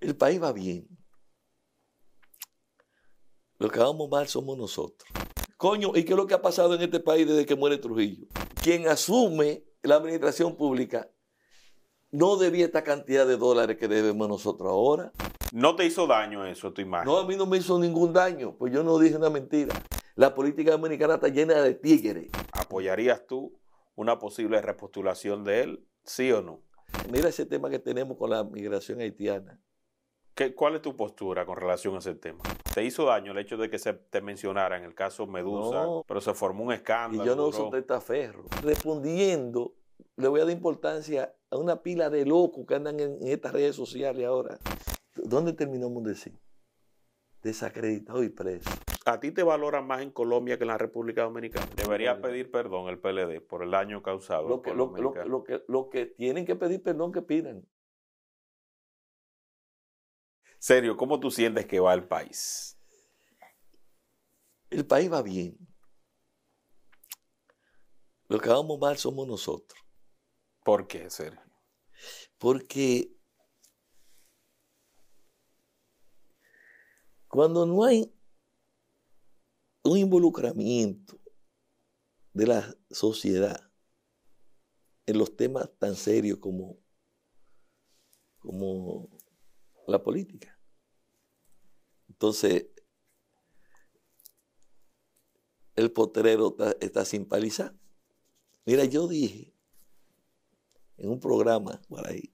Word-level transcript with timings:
El 0.00 0.16
país 0.16 0.42
va 0.42 0.52
bien. 0.52 0.88
Lo 3.58 3.68
que 3.68 3.78
vamos 3.78 4.08
mal 4.08 4.26
somos 4.26 4.56
nosotros. 4.56 5.08
Coño, 5.58 5.92
¿y 5.94 6.04
qué 6.04 6.12
es 6.12 6.16
lo 6.16 6.26
que 6.26 6.32
ha 6.32 6.40
pasado 6.40 6.74
en 6.74 6.80
este 6.80 7.00
país 7.00 7.28
desde 7.28 7.44
que 7.44 7.54
muere 7.54 7.76
Trujillo? 7.76 8.26
Quien 8.62 8.88
asume 8.88 9.64
la 9.82 9.96
administración 9.96 10.56
pública 10.56 11.10
no 12.10 12.36
debía 12.36 12.64
esta 12.64 12.82
cantidad 12.82 13.26
de 13.26 13.36
dólares 13.36 13.76
que 13.76 13.88
debemos 13.88 14.26
nosotros 14.26 14.70
ahora. 14.70 15.12
¿No 15.52 15.76
te 15.76 15.84
hizo 15.84 16.06
daño 16.06 16.46
eso, 16.46 16.72
tu 16.72 16.80
imagen? 16.80 17.06
No, 17.06 17.18
a 17.18 17.26
mí 17.26 17.36
no 17.36 17.44
me 17.44 17.58
hizo 17.58 17.78
ningún 17.78 18.14
daño, 18.14 18.56
pues 18.56 18.72
yo 18.72 18.82
no 18.82 18.98
dije 18.98 19.16
una 19.16 19.28
mentira. 19.28 19.74
La 20.14 20.34
política 20.34 20.72
dominicana 20.72 21.14
está 21.14 21.28
llena 21.28 21.60
de 21.60 21.74
tigres. 21.74 22.30
¿Apoyarías 22.52 23.26
tú 23.26 23.60
una 23.94 24.18
posible 24.18 24.62
repostulación 24.62 25.44
de 25.44 25.62
él? 25.62 25.86
¿Sí 26.04 26.32
o 26.32 26.40
no? 26.40 26.62
Mira 27.12 27.28
ese 27.28 27.44
tema 27.46 27.68
que 27.68 27.78
tenemos 27.78 28.16
con 28.16 28.30
la 28.30 28.44
migración 28.44 29.00
haitiana. 29.00 29.60
¿Qué, 30.40 30.54
¿Cuál 30.54 30.76
es 30.76 30.80
tu 30.80 30.96
postura 30.96 31.44
con 31.44 31.54
relación 31.58 31.96
a 31.96 31.98
ese 31.98 32.14
tema? 32.14 32.40
¿Te 32.72 32.82
hizo 32.82 33.04
daño 33.04 33.32
el 33.32 33.36
hecho 33.36 33.58
de 33.58 33.68
que 33.68 33.78
se 33.78 33.92
te 33.92 34.22
mencionara 34.22 34.78
en 34.78 34.84
el 34.84 34.94
caso 34.94 35.26
Medusa, 35.26 35.84
No. 35.84 36.02
pero 36.08 36.22
se 36.22 36.32
formó 36.32 36.64
un 36.64 36.72
escándalo? 36.72 37.22
Y 37.22 37.26
yo 37.26 37.36
no 37.36 37.48
uso 37.48 37.68
testaferro. 37.68 38.44
Respondiendo, 38.62 39.74
le 40.16 40.28
voy 40.28 40.40
a 40.40 40.44
dar 40.44 40.52
importancia 40.54 41.34
a 41.50 41.58
una 41.58 41.82
pila 41.82 42.08
de 42.08 42.24
locos 42.24 42.64
que 42.66 42.74
andan 42.74 43.00
en, 43.00 43.18
en 43.20 43.28
estas 43.28 43.52
redes 43.52 43.76
sociales 43.76 44.24
ahora. 44.24 44.58
¿Dónde 45.14 45.52
terminó 45.52 45.90
Mundecín? 45.90 46.40
Desacreditado 47.42 48.24
y 48.24 48.30
preso. 48.30 48.70
¿A 49.04 49.20
ti 49.20 49.32
te 49.32 49.42
valoran 49.42 49.86
más 49.86 50.00
en 50.00 50.10
Colombia 50.10 50.56
que 50.56 50.64
en 50.64 50.68
la 50.68 50.78
República 50.78 51.24
Dominicana? 51.24 51.66
Debería 51.76 52.18
pedir 52.22 52.50
perdón 52.50 52.88
el 52.88 52.98
PLD 52.98 53.42
por 53.46 53.62
el 53.62 53.72
daño 53.72 54.02
causado. 54.02 54.48
Lo 54.48 54.62
que, 54.62 54.72
lo, 54.72 54.86
lo 54.96 55.44
que, 55.44 55.62
lo 55.68 55.90
que 55.90 56.06
tienen 56.06 56.46
que 56.46 56.56
pedir 56.56 56.82
perdón, 56.82 57.12
que 57.12 57.20
pidan. 57.20 57.66
Serio, 60.60 60.94
¿cómo 60.94 61.18
tú 61.18 61.30
sientes 61.30 61.64
que 61.64 61.80
va 61.80 61.94
el 61.94 62.06
país? 62.06 62.76
El 64.68 64.86
país 64.86 65.10
va 65.10 65.22
bien. 65.22 65.56
Lo 68.28 68.38
que 68.38 68.50
vamos 68.50 68.78
mal 68.78 68.98
somos 68.98 69.26
nosotros. 69.26 69.80
¿Por 70.62 70.86
qué, 70.86 71.08
Sergio? 71.08 71.40
Porque 72.36 73.10
cuando 77.26 77.64
no 77.64 77.82
hay 77.82 78.14
un 79.82 79.96
involucramiento 79.96 81.18
de 82.34 82.46
la 82.46 82.76
sociedad 82.90 83.72
en 85.06 85.16
los 85.16 85.34
temas 85.34 85.70
tan 85.78 85.96
serios 85.96 86.38
como, 86.38 86.76
como 88.40 89.08
la 89.86 90.02
política, 90.02 90.58
entonces 92.08 92.66
el 95.74 95.90
potrero 95.90 96.50
está, 96.50 96.76
está 96.80 97.04
sin 97.04 97.26
palizar. 97.26 97.74
Mira, 98.66 98.84
yo 98.86 99.08
dije 99.08 99.54
en 100.98 101.08
un 101.10 101.18
programa 101.18 101.80
por 101.88 102.06
ahí, 102.06 102.32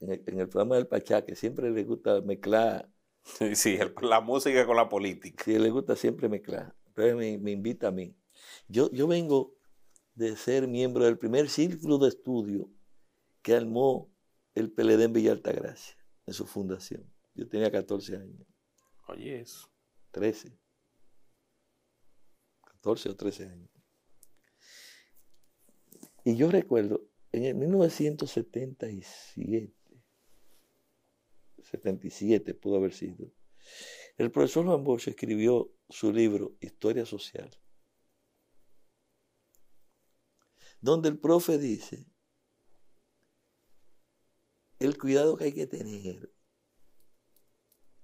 en 0.00 0.10
el, 0.12 0.22
en 0.26 0.40
el 0.40 0.48
programa 0.48 0.76
del 0.76 0.86
Pachá, 0.86 1.24
que 1.24 1.36
siempre 1.36 1.70
le 1.70 1.84
gusta 1.84 2.20
mezclar, 2.20 2.90
Sí, 3.54 3.76
el- 3.76 3.94
la 4.02 4.20
música 4.20 4.66
con 4.66 4.76
la 4.76 4.88
política. 4.88 5.44
sí, 5.44 5.58
le 5.58 5.70
gusta 5.70 5.96
siempre 5.96 6.28
mezclar, 6.28 6.74
entonces 6.88 7.16
me, 7.16 7.38
me 7.38 7.50
invita 7.52 7.88
a 7.88 7.90
mí. 7.90 8.14
Yo, 8.68 8.90
yo 8.92 9.06
vengo 9.06 9.54
de 10.14 10.36
ser 10.36 10.68
miembro 10.68 11.04
del 11.04 11.18
primer 11.18 11.48
círculo 11.48 11.98
de 11.98 12.08
estudio 12.10 12.70
que 13.42 13.54
armó 13.56 14.10
el 14.56 14.72
PLD 14.72 15.04
en 15.04 15.12
Villa 15.12 15.30
Altagracia, 15.32 15.96
en 16.26 16.34
su 16.34 16.46
fundación. 16.46 17.08
Yo 17.34 17.46
tenía 17.46 17.70
14 17.70 18.16
años, 18.16 18.46
Oye, 19.08 19.40
eso. 19.40 19.70
13, 20.10 20.58
14 22.62 23.10
o 23.10 23.16
13 23.16 23.44
años. 23.44 23.70
Y 26.24 26.36
yo 26.36 26.50
recuerdo, 26.50 27.06
en 27.32 27.44
el 27.44 27.54
1977, 27.54 29.74
77 31.62 32.54
pudo 32.54 32.76
haber 32.76 32.94
sido, 32.94 33.30
el 34.16 34.32
profesor 34.32 34.64
Juan 34.64 34.82
Bosch 34.82 35.08
escribió 35.08 35.70
su 35.90 36.10
libro 36.12 36.56
Historia 36.60 37.04
Social, 37.04 37.50
donde 40.80 41.10
el 41.10 41.18
profe 41.18 41.58
dice 41.58 42.06
el 44.78 44.98
cuidado 44.98 45.36
que 45.36 45.44
hay 45.44 45.52
que 45.52 45.66
tener, 45.66 46.30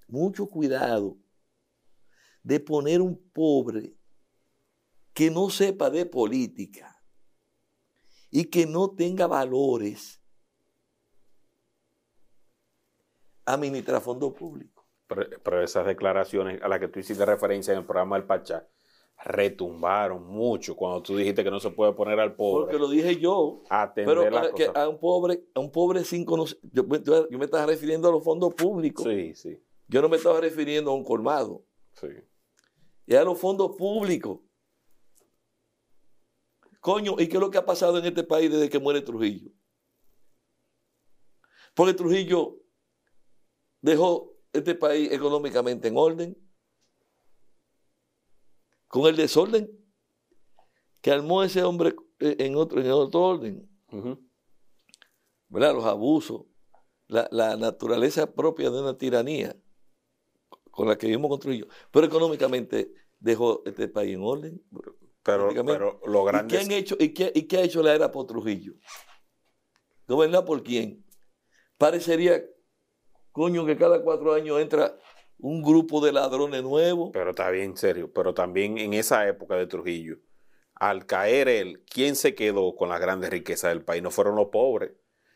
mucho 0.09 0.47
cuidado 0.47 1.16
de 2.43 2.60
poner 2.60 3.00
un 3.00 3.16
pobre 3.33 3.94
que 5.12 5.31
no 5.31 5.50
sepa 5.50 5.91
de 5.91 6.06
política 6.06 7.03
y 8.31 8.47
que 8.47 8.66
no 8.66 8.91
tenga 8.91 9.27
valores 9.27 10.21
administrar 13.44 14.00
fondos 14.00 14.33
públicos. 14.33 14.84
Pero, 15.06 15.27
pero 15.43 15.62
esas 15.62 15.87
declaraciones 15.87 16.62
a 16.62 16.69
las 16.69 16.81
que 16.81 16.89
tú 16.89 16.99
hiciste 16.99 17.25
referencia 17.27 17.72
en 17.72 17.81
el 17.81 17.84
programa 17.84 18.16
del 18.16 18.27
Pachá 18.27 18.66
retumbaron 19.25 20.27
mucho 20.27 20.75
cuando 20.77 21.03
tú 21.03 21.16
dijiste 21.16 21.44
que 21.44 21.50
no 21.50 21.60
se 21.60 21.71
puede 21.71 21.93
poner 21.93 22.19
al 22.19 22.34
pobre 22.34 22.65
Porque 22.65 22.78
lo 22.78 22.88
dije 22.88 23.16
yo. 23.21 23.62
a 23.71 23.83
atender 23.83 24.16
Pero 24.16 24.31
las 24.31 24.47
a, 24.49 24.55
que 24.55 24.66
cosas. 24.66 24.83
a 24.83 24.88
un 24.88 24.99
pobre, 24.99 25.44
a 25.55 25.60
un 25.60 25.71
pobre 25.71 26.05
sin 26.05 26.25
conocer, 26.25 26.59
yo, 26.72 26.84
me- 26.84 27.00
yo 27.03 27.38
me 27.38 27.44
estaba 27.44 27.66
refiriendo 27.66 28.09
a 28.09 28.12
los 28.12 28.25
fondos 28.25 28.53
públicos. 28.55 29.05
Sí, 29.09 29.34
sí, 29.34 29.62
Yo 29.88 30.03
no 30.03 30.09
me 30.09 30.16
estaba 30.16 30.41
refiriendo 30.41 30.91
a 30.91 30.94
un 30.94 31.05
colmado. 31.05 31.65
sí. 31.93 32.09
Y 33.06 33.15
a 33.16 33.25
los 33.25 33.38
fondos 33.38 33.77
públicos. 33.77 34.38
Coño, 36.81 37.15
¿y 37.19 37.28
qué 37.28 37.37
es 37.37 37.41
lo 37.41 37.50
que 37.50 37.59
ha 37.59 37.65
pasado 37.66 37.99
en 37.99 38.04
este 38.06 38.22
país 38.25 38.50
desde 38.50 38.69
que 38.69 38.78
muere 38.78 39.03
Trujillo? 39.03 39.50
Porque 41.75 41.94
Trujillo 41.94 42.59
dejó 43.81 44.34
este 44.53 44.75
país 44.75 45.10
económicamente 45.12 45.89
en 45.89 45.97
orden, 45.97 46.37
con 48.92 49.06
el 49.06 49.16
desorden 49.16 49.70
que 51.00 51.10
armó 51.10 51.42
ese 51.42 51.62
hombre 51.64 51.97
eh, 52.20 52.36
en 52.41 52.56
otro, 52.56 52.78
en 52.78 52.91
otro 52.91 53.22
orden. 53.22 53.66
¿verdad? 55.48 55.72
Los 55.72 55.86
abusos, 55.86 56.42
la, 57.06 57.26
la 57.32 57.56
naturaleza 57.56 58.30
propia 58.34 58.69
de 58.69 58.82
una 58.82 58.98
tiranía 58.98 59.56
con 60.70 60.88
la 60.88 60.98
que 60.98 61.06
vivimos 61.06 61.30
con 61.30 61.41
Trujillo, 61.41 61.69
pero 61.91 62.06
económicamente 62.06 62.92
dejó 63.19 63.62
este 63.64 63.88
país 63.88 64.14
en 64.14 64.22
orden. 64.22 64.62
Pero, 65.22 65.48
pero 65.64 66.00
lo 66.04 66.20
¿Y 66.20 66.24
qué, 66.24 66.30
grande 66.30 66.59
han 66.59 66.72
hecho, 66.72 66.94
y, 67.00 67.14
qué, 67.14 67.32
y 67.34 67.44
qué 67.44 67.56
ha 67.56 67.62
hecho 67.62 67.82
la 67.82 67.94
era 67.94 68.12
por 68.12 68.26
Trujillo? 68.26 68.74
¿Gobernada 70.06 70.44
por 70.44 70.62
quién? 70.62 71.03
Parecería, 71.78 72.44
coño, 73.30 73.64
que 73.64 73.78
cada 73.78 74.03
cuatro 74.03 74.34
años 74.34 74.60
entra 74.60 74.98
un 75.42 75.60
grupo 75.60 76.00
de 76.04 76.12
ladrones 76.12 76.62
nuevos. 76.62 77.10
Pero 77.12 77.30
está 77.30 77.50
bien 77.50 77.76
serio. 77.76 78.10
Pero 78.14 78.32
también 78.32 78.78
en 78.78 78.94
esa 78.94 79.26
época 79.28 79.56
de 79.56 79.66
Trujillo, 79.66 80.16
al 80.75 81.04
caer 81.04 81.48
él, 81.48 81.84
¿quién 81.92 82.14
se 82.16 82.34
quedó 82.34 82.75
con 82.76 82.88
las 82.88 83.00
grandes 83.00 83.28
riquezas 83.30 83.70
del 83.70 83.82
país? 83.84 84.03
No 84.03 84.10
fueron 84.10 84.36
los 84.36 84.47
pobres. 84.48 84.92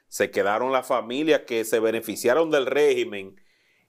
Se 0.08 0.30
quedaron 0.30 0.70
las 0.72 0.86
familias 0.86 1.40
que 1.46 1.64
se 1.64 1.80
beneficiaron 1.80 2.50
del 2.52 2.66
régimen 2.66 3.34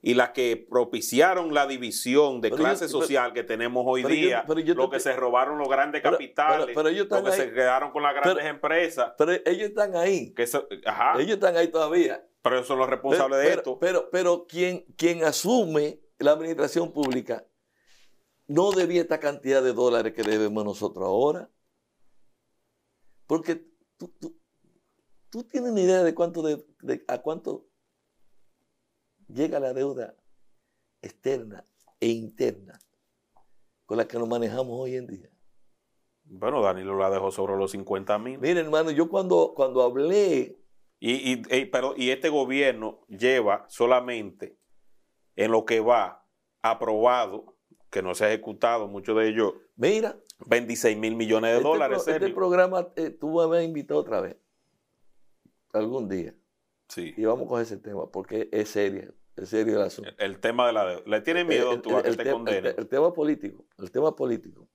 y 0.02 0.14
las 0.14 0.30
que 0.30 0.56
propiciaron 0.68 1.54
la 1.54 1.66
división 1.68 2.40
de 2.40 2.50
Pero 2.50 2.62
clase 2.62 2.86
yo- 2.86 2.92
pero- 2.92 3.00
social 3.02 3.32
que 3.32 3.44
tenemos 3.44 3.84
hoy 3.86 4.02
pero 4.02 4.14
yo- 4.14 4.20
día. 4.20 4.44
pero 4.46 4.60
yo 4.60 4.74
lo 4.74 4.88
te- 4.90 4.96
que 4.96 5.00
se 5.00 5.14
robaron 5.14 5.58
los 5.58 5.68
grandes 5.68 6.02
capitales, 6.02 6.76
ellos 6.76 7.06
los 7.10 7.22
que 7.22 7.28
ahí. 7.30 7.36
se 7.36 7.52
quedaron 7.52 7.90
con 7.92 8.02
las 8.02 8.14
grandes 8.14 8.44
empresas. 8.44 9.12
Pero 9.16 9.32
ellos 9.32 9.68
están 9.68 9.94
ahí. 9.96 10.34
Que 10.34 10.46
ajá, 10.84 11.14
Ellos 11.20 11.34
están 11.34 11.56
ahí 11.56 11.68
todavía. 11.68 12.24
pero 12.42 12.56
ellos 12.56 12.66
son 12.68 12.78
los 12.78 12.88
responsables 12.88 13.38
de 13.40 13.48
esto. 13.54 13.78
pero, 13.80 14.08
pero 14.10 14.46
quien, 14.48 14.84
quien 14.96 15.22
asume 15.24 16.00
la 16.18 16.32
administración 16.32 16.92
pública 16.92 17.46
no 18.46 18.72
debía 18.72 19.02
esta 19.02 19.20
cantidad 19.20 19.62
de 19.62 19.72
dólares 19.72 20.14
que 20.14 20.22
debemos 20.22 20.64
nosotros 20.64 21.06
ahora. 21.06 21.50
Porque 23.26 23.56
tú, 23.96 24.08
tú- 24.18 24.38
tú 25.30 25.44
tienes 25.44 25.72
ni 25.72 25.82
idea 25.82 26.02
de 26.02 26.14
cuánto 26.14 26.42
de, 26.42 26.64
de- 26.80 27.04
a 27.08 27.18
cuánto 27.18 27.66
llega 29.28 29.60
la 29.60 29.72
deuda 29.74 30.14
externa 31.02 31.66
e 32.00 32.08
interna 32.08 32.78
con 33.84 33.98
la 33.98 34.08
que 34.08 34.18
nos 34.18 34.28
manejamos 34.28 34.78
hoy 34.80 34.96
en 34.96 35.06
día. 35.06 35.28
Bueno, 36.24 36.62
Danilo 36.62 36.96
la 36.98 37.10
dejó 37.10 37.30
sobre 37.30 37.56
los 37.56 37.70
50 37.70 38.18
mil. 38.18 38.38
Mira, 38.38 38.60
hermano, 38.60 38.90
yo 38.90 39.08
cuando, 39.08 39.52
cuando 39.54 39.82
hablé 39.82 40.58
Y, 41.00 41.12
y- 41.34 41.42
y- 41.56 41.66
pero, 41.66 41.94
y 41.96 42.10
este 42.10 42.28
gobierno 42.28 43.04
lleva 43.08 43.64
solamente 43.68 44.58
en 45.38 45.52
lo 45.52 45.64
que 45.64 45.78
va 45.80 46.24
aprobado, 46.62 47.54
que 47.90 48.02
no 48.02 48.14
se 48.14 48.24
ha 48.24 48.28
ejecutado, 48.28 48.88
mucho 48.88 49.14
de 49.14 49.28
ello, 49.28 49.54
Mira, 49.76 50.18
26 50.46 50.98
mil 50.98 51.14
millones 51.14 51.52
de 51.52 51.56
este, 51.58 51.68
dólares. 51.68 52.02
pro- 52.02 52.12
este 52.14 52.28
programa 52.30 52.88
eh, 52.96 53.10
tú 53.10 53.48
me 53.48 53.58
has 53.58 53.64
invitado 53.64 54.00
otra 54.00 54.20
vez, 54.20 54.36
algún 55.72 56.08
día. 56.08 56.34
Sí. 56.88 57.14
Y 57.16 57.24
vamos 57.24 57.46
a 57.46 57.48
coger 57.48 57.62
ese 57.62 57.76
tema, 57.76 58.10
porque 58.10 58.48
es 58.50 58.68
serio, 58.70 59.14
es 59.36 59.48
serio 59.48 59.76
el 59.76 59.82
asunto. 59.82 60.10
El, 60.18 60.32
el 60.32 60.40
tema 60.40 60.66
de 60.66 60.72
la 60.72 60.86
deuda. 60.86 61.02
¿Le 61.06 61.20
tienes 61.20 61.46
miedo 61.46 61.72
El- 61.72 61.82
tú 61.82 61.96
a 61.96 62.02
que 62.02 62.10
te 62.10 62.16
tema- 62.24 62.32
condenen? 62.32 62.66
el- 62.66 62.74
el 62.78 62.88
tema 62.88 63.12
político, 63.12 63.64
el 63.78 63.90
tema 63.90 64.16
político. 64.16 64.68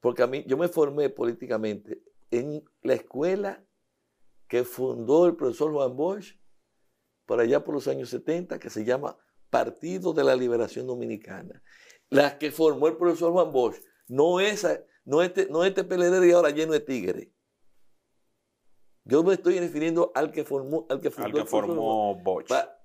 Porque 0.00 0.22
a 0.22 0.26
mí, 0.26 0.44
yo 0.46 0.56
me 0.58 0.68
formé 0.68 1.08
políticamente 1.08 2.02
en 2.30 2.62
la 2.82 2.94
escuela 2.94 3.64
que 4.48 4.64
fundó 4.64 5.26
el 5.26 5.36
profesor 5.36 5.72
Juan 5.72 5.96
Bosch 5.96 6.36
por 7.24 7.40
allá 7.40 7.64
por 7.64 7.74
los 7.74 7.88
años 7.88 8.10
70, 8.10 8.58
que 8.58 8.68
se 8.68 8.84
llama 8.84 9.16
Partido 9.52 10.14
de 10.14 10.24
la 10.24 10.34
Liberación 10.34 10.86
Dominicana. 10.86 11.62
La 12.08 12.38
que 12.38 12.50
formó 12.50 12.88
el 12.88 12.96
profesor 12.96 13.32
Juan 13.32 13.52
Bosch, 13.52 13.76
no 14.08 14.40
esa, 14.40 14.82
no 15.04 15.20
este, 15.20 15.46
no 15.50 15.62
este 15.62 15.84
PLD 15.84 16.20
de 16.20 16.32
ahora 16.32 16.48
lleno 16.48 16.72
de 16.72 16.80
tigres. 16.80 17.28
Yo 19.04 19.22
me 19.22 19.34
estoy 19.34 19.60
refiriendo 19.60 20.10
al 20.14 20.32
que 20.32 20.44
formó, 20.44 20.86
al 20.88 21.02
que 21.02 21.10
fundó 21.10 21.26
Al 21.26 21.32
que 21.34 21.40
el 21.40 21.46
formó 21.46 22.14
Bosch. 22.22 22.48
Pa- 22.48 22.78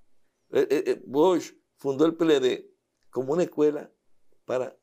eh, 0.50 0.66
eh, 0.70 0.84
eh, 0.88 1.02
Bosch 1.06 1.54
fundó 1.78 2.04
el 2.04 2.16
PLD 2.16 2.70
como 3.08 3.32
una 3.32 3.44
escuela 3.44 3.90
para 4.44 4.76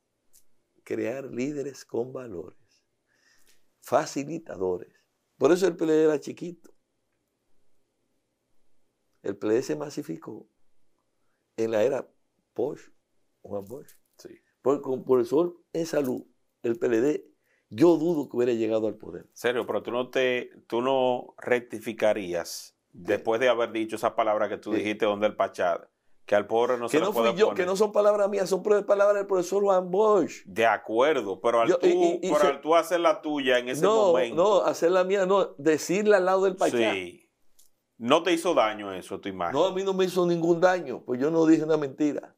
crear 0.84 1.26
líderes 1.26 1.86
con 1.86 2.12
valores, 2.12 2.58
facilitadores. 3.82 4.92
Por 5.38 5.52
eso 5.52 5.68
el 5.68 5.76
PLD 5.76 6.06
era 6.06 6.20
chiquito. 6.20 6.74
El 9.22 9.38
PLD 9.38 9.62
se 9.62 9.76
masificó 9.76 10.50
en 11.58 11.72
la 11.72 11.84
era 11.84 12.08
Bosch, 12.56 12.82
Juan 13.42 13.66
Bosch. 13.66 13.90
Sí. 14.18 14.30
Porque 14.62 14.82
con 14.82 15.04
profesor 15.04 15.56
en 15.74 15.86
salud, 15.86 16.24
el 16.64 16.78
PLD, 16.80 17.24
yo 17.70 17.98
dudo 17.98 18.30
que 18.30 18.38
hubiera 18.38 18.54
llegado 18.54 18.88
al 18.88 18.96
poder. 18.96 19.30
Serio, 19.34 19.66
pero 19.68 19.84
tú 19.84 19.92
no 19.92 20.10
te, 20.10 20.52
tú 20.68 20.82
no 20.82 21.36
rectificarías 21.38 22.76
después 22.92 23.40
de 23.42 23.50
haber 23.50 23.72
dicho 23.72 23.96
esa 23.96 24.16
palabra 24.16 24.48
que 24.50 24.58
tú 24.58 24.72
dijiste 24.72 25.06
donde 25.06 25.28
el 25.28 25.36
Pachá, 25.36 25.90
que 26.26 26.36
al 26.36 26.48
pobre 26.48 26.78
no 26.78 26.88
se 26.90 26.98
Que 26.98 27.02
le 27.02 27.06
no 27.08 27.14
puede 27.14 27.32
fui 27.32 27.40
yo, 27.40 27.48
poner. 27.48 27.64
que 27.64 27.66
no 27.68 27.76
son 27.76 27.92
palabras 27.92 28.30
mías, 28.30 28.50
son 28.50 28.64
palabras 28.64 29.16
del 29.16 29.28
profesor 29.28 29.62
Juan 29.64 29.92
Bosch. 29.92 30.44
De 30.46 30.66
acuerdo, 30.66 31.40
pero 31.42 31.62
al 31.62 31.70
Yo- 31.70 31.78
tú, 31.78 31.88
y- 31.88 31.92
y- 31.92 32.20
y 32.24 32.32
pero 32.32 32.40
se- 32.40 32.48
al 32.48 32.62
tú 32.62 32.76
hacer 32.76 33.00
la 33.02 33.22
tuya 33.22 33.60
en 33.60 33.70
ese 33.70 33.82
no, 33.84 34.08
momento. 34.08 34.36
no, 34.36 34.62
hacer 34.66 34.92
la 34.92 35.04
mía, 35.04 35.26
no, 35.26 35.54
decirle 35.58 36.16
al 36.16 36.26
lado 36.26 36.46
del 36.46 36.56
Pachá. 36.56 36.94
Sí. 36.94 37.25
No 37.98 38.24
te 38.24 38.34
hizo 38.34 38.54
daño 38.54 38.94
eso, 38.94 39.20
tu 39.20 39.30
imagen. 39.30 39.54
No, 39.54 39.66
a 39.66 39.74
mí 39.74 39.84
no 39.84 39.94
me 39.94 40.06
hizo 40.06 40.26
ningún 40.26 40.60
daño, 40.60 41.04
pues 41.06 41.20
yo 41.20 41.32
no 41.32 41.46
dije 41.46 41.64
una 41.64 41.78
mentira. 41.78 42.36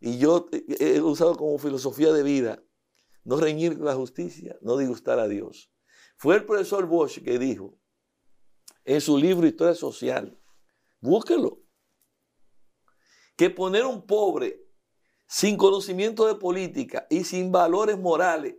Y 0.00 0.18
yo 0.18 0.46
eh, 0.52 0.64
he 0.78 1.00
usado 1.00 1.36
como 1.36 1.56
filosofía 1.58 2.12
de 2.12 2.22
vida 2.22 2.62
no 3.24 3.36
reñir 3.36 3.76
con 3.76 3.86
la 3.86 3.94
justicia, 3.94 4.56
no 4.60 4.76
disgustar 4.76 5.18
a 5.18 5.28
Dios. 5.28 5.72
Fue 6.16 6.36
el 6.36 6.44
profesor 6.44 6.86
Bosch 6.86 7.22
que 7.22 7.38
dijo 7.38 7.78
en 8.84 9.00
su 9.00 9.16
libro 9.16 9.46
Historia 9.46 9.74
Social, 9.74 10.38
búsquelo, 11.00 11.62
que 13.36 13.50
poner 13.50 13.84
un 13.84 14.06
pobre 14.06 14.62
sin 15.26 15.56
conocimiento 15.56 16.26
de 16.26 16.34
política 16.34 17.06
y 17.08 17.24
sin 17.24 17.50
valores 17.50 17.98
morales 17.98 18.56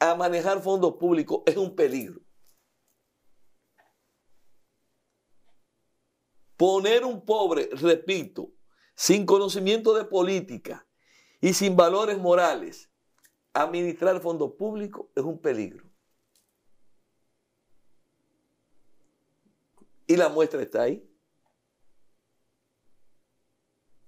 a 0.00 0.14
manejar 0.14 0.60
fondos 0.60 0.94
públicos 0.94 1.42
es 1.46 1.56
un 1.56 1.74
peligro. 1.74 2.20
Poner 6.58 7.04
un 7.04 7.24
pobre, 7.24 7.70
repito, 7.72 8.50
sin 8.96 9.24
conocimiento 9.24 9.94
de 9.94 10.04
política 10.04 10.84
y 11.40 11.54
sin 11.54 11.76
valores 11.76 12.18
morales 12.18 12.90
a 13.54 13.62
administrar 13.62 14.20
fondos 14.20 14.54
públicos 14.54 15.06
es 15.14 15.22
un 15.22 15.38
peligro. 15.38 15.86
Y 20.08 20.16
la 20.16 20.28
muestra 20.28 20.60
está 20.60 20.82
ahí. 20.82 21.08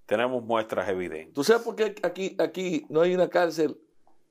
Tenemos 0.06 0.42
muestras 0.42 0.88
evidentes. 0.88 1.32
¿Tú 1.34 1.44
sabes 1.44 1.62
por 1.62 1.76
qué 1.76 1.94
aquí, 2.02 2.34
aquí 2.40 2.84
no 2.88 3.02
hay 3.02 3.14
una 3.14 3.30
cárcel 3.30 3.80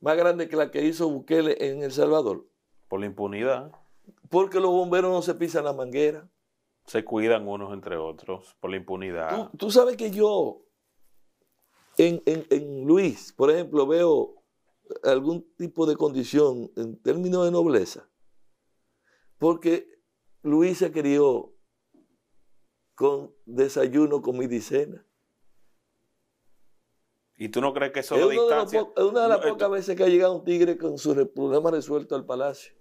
más 0.02 0.18
grande 0.18 0.50
que 0.50 0.58
la 0.58 0.72
que 0.72 0.84
hizo 0.84 1.10
Bukele 1.10 1.56
en 1.58 1.84
El 1.84 1.94
Salvador? 1.94 2.46
Por 2.90 3.00
la 3.00 3.06
impunidad, 3.06 3.72
Porque 4.30 4.60
los 4.60 4.72
bomberos 4.72 5.10
no 5.10 5.22
se 5.22 5.36
pisan 5.36 5.64
la 5.64 5.72
manguera. 5.72 6.28
Se 6.90 7.06
cuidan 7.06 7.48
unos 7.48 7.72
entre 7.72 7.98
otros. 7.98 8.56
Por 8.60 8.72
la 8.72 8.78
impunidad. 8.78 9.52
Tú, 9.52 9.58
tú 9.58 9.72
sabes 9.72 9.96
que 9.96 10.10
yo 10.12 10.66
en, 11.98 12.22
en- 12.26 12.48
en 12.50 12.86
Luis, 12.86 13.32
por 13.34 13.52
ejemplo, 13.52 13.86
veo 13.86 14.36
algún 15.04 15.48
tipo 15.56 15.86
de 15.86 15.96
condición 15.96 16.72
en 16.76 17.00
términos 17.02 17.46
de 17.46 17.52
nobleza. 17.52 18.10
Porque 19.38 19.88
Luis 20.42 20.80
se 20.80 20.92
crió 20.92 21.54
con 22.96 23.34
desayuno, 23.46 24.22
comida 24.22 24.56
y 24.56 24.62
cena. 24.62 25.06
¿Y 27.36 27.50
tú 27.50 27.62
no 27.62 27.74
crees 27.74 27.92
que 27.94 28.00
eso 28.02 28.16
Es, 28.16 28.22
lo 28.22 28.30
distancia? 28.30 28.86
es 28.98 29.04
una 29.04 29.22
de 29.24 29.30
las 29.30 29.40
No, 29.46 29.52
pocas 29.54 29.70
veces 29.70 29.96
que 29.96 30.04
ha 30.04 30.08
llegado 30.10 30.36
un 30.36 30.44
tigre 30.44 30.78
con 30.78 30.98
su 30.98 31.14
problema 31.34 31.72
resuelto 31.72 32.16
al 32.16 32.26
palacio. 32.26 32.74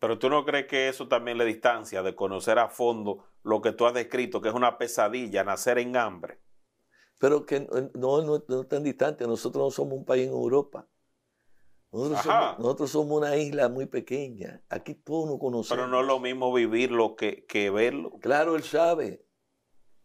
Pero 0.00 0.18
tú 0.18 0.28
no 0.30 0.44
crees 0.44 0.66
que 0.66 0.88
eso 0.88 1.06
también 1.06 1.38
le 1.38 1.44
distancia 1.44 2.02
de 2.02 2.14
conocer 2.16 2.58
a 2.58 2.68
fondo 2.70 3.26
lo 3.44 3.60
que 3.60 3.72
tú 3.72 3.86
has 3.86 3.94
descrito, 3.94 4.40
que 4.40 4.48
es 4.48 4.54
una 4.54 4.78
pesadilla, 4.78 5.44
nacer 5.44 5.78
en 5.78 5.94
hambre. 5.96 6.40
Pero 7.18 7.44
que 7.44 7.60
no, 7.94 8.22
no, 8.22 8.42
no- 8.48 8.60
es 8.62 8.68
tan 8.68 8.82
distante. 8.82 9.26
Nosotros 9.26 9.62
no 9.62 9.70
somos 9.70 9.98
un 9.98 10.04
país 10.06 10.26
en 10.26 10.32
Europa. 10.32 10.88
Nosotros 11.92 12.22
somos, 12.22 12.58
nosotros 12.58 12.90
somos 12.90 13.18
una 13.18 13.36
isla 13.36 13.68
muy 13.68 13.86
pequeña. 13.86 14.62
Aquí 14.70 14.94
todos 14.94 15.28
nos 15.28 15.38
conocemos. 15.38 15.76
Pero 15.76 15.86
no 15.88 16.00
es 16.00 16.06
lo 16.06 16.18
mismo 16.18 16.52
vivirlo 16.52 17.14
que, 17.14 17.44
que 17.44 17.68
verlo. 17.68 18.12
Claro, 18.20 18.56
él 18.56 18.62
sabe. 18.62 19.26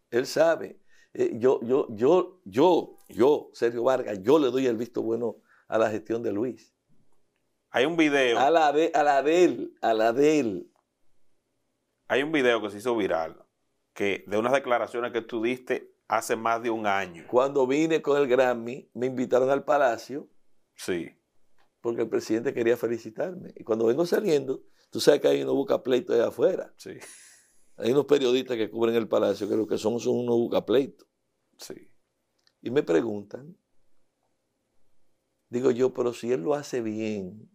Él 0.10 0.26
sabe. 0.26 0.82
Eh, 1.14 1.36
yo, 1.38 1.62
yo, 1.62 1.88
yo, 1.92 2.42
yo, 2.44 2.98
yo, 3.08 3.50
Sergio 3.54 3.84
Vargas, 3.84 4.22
yo 4.22 4.40
le 4.40 4.52
doy 4.52 4.68
el 4.68 4.76
visto 4.76 5.02
bueno 5.02 5.38
a 5.70 5.78
la 5.78 5.90
gestión 5.90 6.22
de 6.22 6.34
Luis. 6.34 6.75
Hay 7.76 7.86
un 7.86 7.98
video, 7.98 8.40
A 8.40 8.50
la 8.50 8.72
de, 8.72 8.90
a 8.94 9.04
la 9.04 9.22
de 9.22 9.44
él, 9.44 9.78
a 9.82 9.94
la 9.94 10.14
de 10.14 10.40
él. 10.40 10.72
hay 12.08 12.24
un 12.24 12.32
video 12.32 12.62
que 12.62 12.70
se 12.70 12.78
hizo 12.78 12.96
viral, 12.96 13.46
que 13.94 14.24
de 14.28 14.38
unas 14.38 14.54
declaraciones 14.54 15.12
que 15.12 15.22
tú 15.22 15.42
diste 15.44 15.94
hace 16.08 16.38
más 16.38 16.64
de 16.64 16.70
un 16.70 16.88
año. 16.88 17.26
Cuando 17.30 17.68
vine 17.68 18.02
con 18.02 18.18
el 18.18 18.30
Grammy, 18.30 18.90
me 18.94 19.08
invitaron 19.08 19.50
al 19.50 19.66
palacio 19.66 20.30
Sí. 20.76 21.10
porque 21.82 22.04
el 22.04 22.08
presidente 22.10 22.54
quería 22.54 22.78
felicitarme. 22.78 23.52
Y 23.58 23.66
cuando 23.66 23.88
vengo 23.88 24.06
saliendo, 24.06 24.64
tú 24.90 25.02
sabes 25.02 25.20
que 25.20 25.28
hay 25.28 25.42
unos 25.44 25.56
buscapleitos 25.56 26.16
allá 26.16 26.30
afuera. 26.30 26.74
Sí, 26.78 26.92
Hay 27.76 27.92
unos 27.92 28.06
periodistas 28.06 28.56
que 28.56 28.70
cubren 28.72 28.96
el 28.96 29.10
palacio 29.10 29.50
que 29.50 29.58
lo 29.58 29.68
que 29.68 29.78
son 29.78 30.00
son 30.00 30.16
unos 30.20 30.38
buscapleitos. 30.38 31.06
sí. 31.58 31.90
Y 32.62 32.72
me 32.72 32.84
preguntan, 32.84 33.58
digo 35.50 35.72
yo, 35.72 35.94
pero 35.94 36.14
si 36.14 36.32
él 36.32 36.40
lo 36.42 36.54
hace 36.56 36.82
bien, 36.82 37.52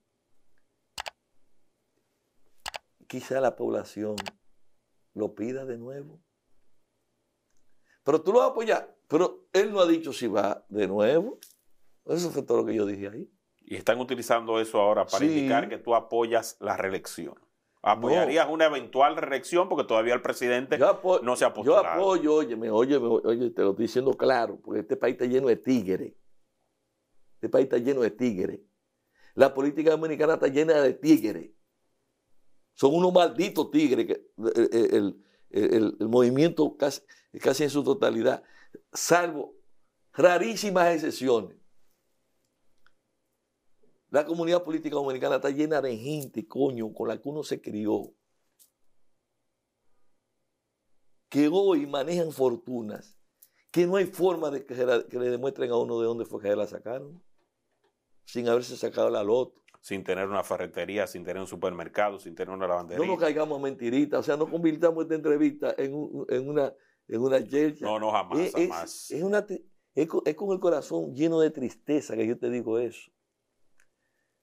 quizá 3.10 3.40
la 3.40 3.56
población 3.56 4.14
lo 5.14 5.34
pida 5.34 5.64
de 5.64 5.76
nuevo. 5.76 6.22
Pero 8.04 8.22
tú 8.22 8.32
lo 8.32 8.38
vas 8.38 8.48
a 8.48 8.50
apoyar. 8.52 8.96
Pero 9.08 9.48
él 9.52 9.72
no 9.72 9.80
ha 9.80 9.86
dicho 9.86 10.12
si 10.12 10.28
va 10.28 10.64
de 10.68 10.86
nuevo. 10.86 11.40
Eso 12.06 12.30
fue 12.30 12.42
todo 12.44 12.58
lo 12.58 12.64
que 12.66 12.74
yo 12.74 12.86
dije 12.86 13.08
ahí. 13.08 13.28
Y 13.62 13.74
están 13.74 13.98
utilizando 13.98 14.60
eso 14.60 14.80
ahora 14.80 15.04
para 15.06 15.18
Sí. 15.18 15.26
indicar 15.26 15.68
que 15.68 15.78
tú 15.78 15.96
apoyas 15.96 16.56
la 16.60 16.76
reelección. 16.76 17.34
¿Apoyarías 17.82 18.46
una 18.48 18.66
eventual 18.66 19.16
reelección? 19.16 19.68
Porque 19.68 19.84
todavía 19.88 20.14
el 20.14 20.22
presidente 20.22 20.78
Yo, 20.78 21.00
no 21.24 21.34
se 21.34 21.44
ha 21.44 21.48
yo 21.48 21.54
postulado. 21.54 21.86
apoyo, 21.88 22.34
óyeme, 22.34 22.70
óyeme, 22.70 23.06
oye, 23.08 23.50
te 23.50 23.62
lo 23.62 23.70
estoy 23.70 23.86
diciendo 23.86 24.12
claro, 24.12 24.60
porque 24.62 24.80
este 24.80 24.96
país 24.96 25.14
está 25.14 25.24
lleno 25.24 25.48
de 25.48 25.56
tigres. 25.56 26.14
Este 27.34 27.48
país 27.48 27.64
está 27.64 27.78
lleno 27.78 28.02
de 28.02 28.10
tigres. 28.12 28.60
La 29.34 29.52
política 29.52 29.90
dominicana 29.90 30.34
está 30.34 30.46
llena 30.48 30.74
de 30.80 30.92
tigres. 30.94 31.50
Son 32.80 32.94
unos 32.94 33.12
malditos 33.12 33.70
tigres, 33.70 34.06
que, 34.06 34.26
el, 34.38 34.94
el- 34.94 35.24
el- 35.50 35.96
el 36.00 36.08
movimiento 36.08 36.78
casi, 36.78 37.02
casi 37.38 37.64
en 37.64 37.68
su 37.68 37.84
totalidad, 37.84 38.42
salvo 38.90 39.54
rarísimas 40.14 40.94
excepciones. 40.94 41.58
La 44.08 44.24
comunidad 44.24 44.64
política 44.64 44.94
dominicana 44.96 45.36
está 45.36 45.50
llena 45.50 45.82
de 45.82 45.94
gente, 45.98 46.48
coño, 46.48 46.90
con 46.94 47.08
la 47.08 47.20
que 47.20 47.28
uno 47.28 47.42
se 47.42 47.60
crió. 47.60 48.14
Que 51.28 51.50
hoy 51.52 51.86
manejan 51.86 52.32
fortunas 52.32 53.14
que 53.70 53.86
no 53.86 53.96
hay 53.96 54.06
forma 54.06 54.50
de 54.50 54.64
que, 54.64 54.74
le 54.74 55.30
demuestren 55.30 55.70
a 55.70 55.76
uno 55.76 56.00
de 56.00 56.06
dónde 56.06 56.24
fue 56.24 56.40
que 56.40 56.56
la 56.56 56.66
sacaron. 56.66 57.22
Sin 58.24 58.48
haberse 58.48 58.74
sacado 58.78 59.10
la 59.10 59.22
loto. 59.22 59.60
Sin 59.80 60.04
tener 60.04 60.28
una 60.28 60.42
ferretería, 60.44 61.06
sin 61.06 61.24
tener 61.24 61.40
un 61.40 61.46
supermercado, 61.46 62.18
sin 62.18 62.34
tener 62.34 62.50
una 62.54 62.66
No 62.66 62.68
lavandería. 62.68 63.06
nos 63.06 63.18
caigamos 63.18 63.58
a 63.58 63.62
mentiritas. 63.62 64.20
O 64.20 64.22
sea, 64.22 64.36
no 64.36 64.48
convirtamos 64.50 65.02
esta 65.04 65.14
entrevista 65.14 65.74
en, 65.78 65.94
un- 65.94 66.26
en 66.28 66.48
una, 66.48 66.72
en 67.08 67.20
una 67.20 67.42
chercha. 67.46 67.86
No, 67.86 67.98
no, 67.98 68.10
jamás, 68.10 68.38
es, 68.38 68.52
jamás. 68.52 69.10
es 69.10 69.22
una 69.22 69.46
es 69.94 70.06
con, 70.06 70.22
es 70.24 70.34
con 70.36 70.52
el 70.52 70.60
corazón 70.60 71.14
lleno 71.14 71.40
de 71.40 71.50
tristeza 71.50 72.14
que 72.14 72.26
yo 72.26 72.38
te 72.38 72.50
digo 72.50 72.78
eso. 72.78 73.10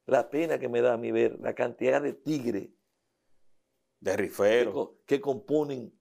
La 0.06 0.30
pena 0.30 0.58
que 0.60 0.70
me 0.70 0.82
da 0.82 0.94
a 0.94 0.98
mí 0.98 1.12
ver 1.12 1.38
la 1.40 1.54
cantidad 1.54 2.02
de 2.02 2.14
tigres 2.14 2.70
De 4.00 4.12
que, 4.12 4.18
rifero. 4.18 4.74
co- 4.74 5.00
que 5.06 5.22
componen 5.22 5.97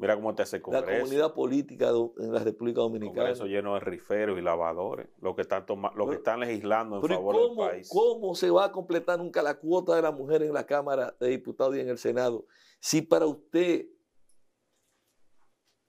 Mira 0.00 0.14
cómo 0.16 0.34
te 0.34 0.42
hace 0.42 0.56
el 0.56 0.62
la 0.62 0.80
Congreso. 0.80 1.02
comunidad 1.02 1.34
política 1.34 1.90
en 2.18 2.32
la 2.32 2.38
República 2.38 2.80
Dominicana. 2.80 3.16
Congreso 3.18 3.44
lleno 3.46 3.74
de 3.74 3.80
riferos 3.80 4.38
y 4.38 4.40
lavadores. 4.42 5.08
Los 5.20 5.36
que 5.36 5.42
están, 5.42 5.66
toma- 5.66 5.92
los 5.94 6.08
que 6.08 6.16
están 6.16 6.40
legislando 6.40 6.96
en 6.96 7.02
Pero 7.02 7.14
¿y 7.14 7.16
favor 7.18 7.36
del 7.48 7.56
país. 7.56 7.88
cómo 7.92 8.34
se 8.34 8.50
va 8.50 8.64
a 8.64 8.72
completar 8.72 9.18
nunca 9.18 9.42
la 9.42 9.58
cuota 9.58 9.94
de 9.94 10.00
la 10.02 10.10
mujer 10.10 10.42
en 10.42 10.54
la 10.54 10.64
Cámara 10.64 11.14
de 11.20 11.28
Diputados 11.28 11.76
y 11.76 11.80
en 11.80 11.88
el 11.90 11.98
Senado? 11.98 12.46
Si 12.80 13.02
para 13.02 13.26
usted, 13.26 13.88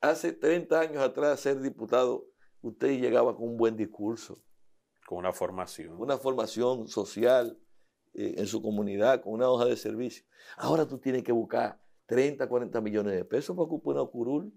hace 0.01 0.33
30 0.33 0.79
años 0.79 1.01
atrás, 1.03 1.39
ser 1.39 1.61
diputado, 1.61 2.25
usted 2.61 2.99
llegaba 2.99 3.35
con 3.35 3.47
un 3.49 3.57
buen 3.57 3.77
discurso, 3.77 4.43
Con 5.07 5.19
una 5.19 5.31
formación. 5.31 5.99
una 6.01 6.17
formación 6.17 6.87
social 6.87 7.57
eh, 8.13 8.35
en 8.37 8.47
su 8.47 8.61
comunidad, 8.61 9.21
con 9.21 9.33
una 9.33 9.49
hoja 9.49 9.65
de 9.65 9.77
servicio. 9.77 10.25
Ahora 10.57 10.85
tú 10.85 10.97
tienes 10.97 11.23
que 11.23 11.31
buscar 11.31 11.79
30, 12.05 12.47
40 12.47 12.81
millones 12.81 13.15
de 13.15 13.25
pesos 13.25 13.55
para 13.55 13.65
ocupar 13.65 13.95
una 13.95 14.05
curul. 14.05 14.53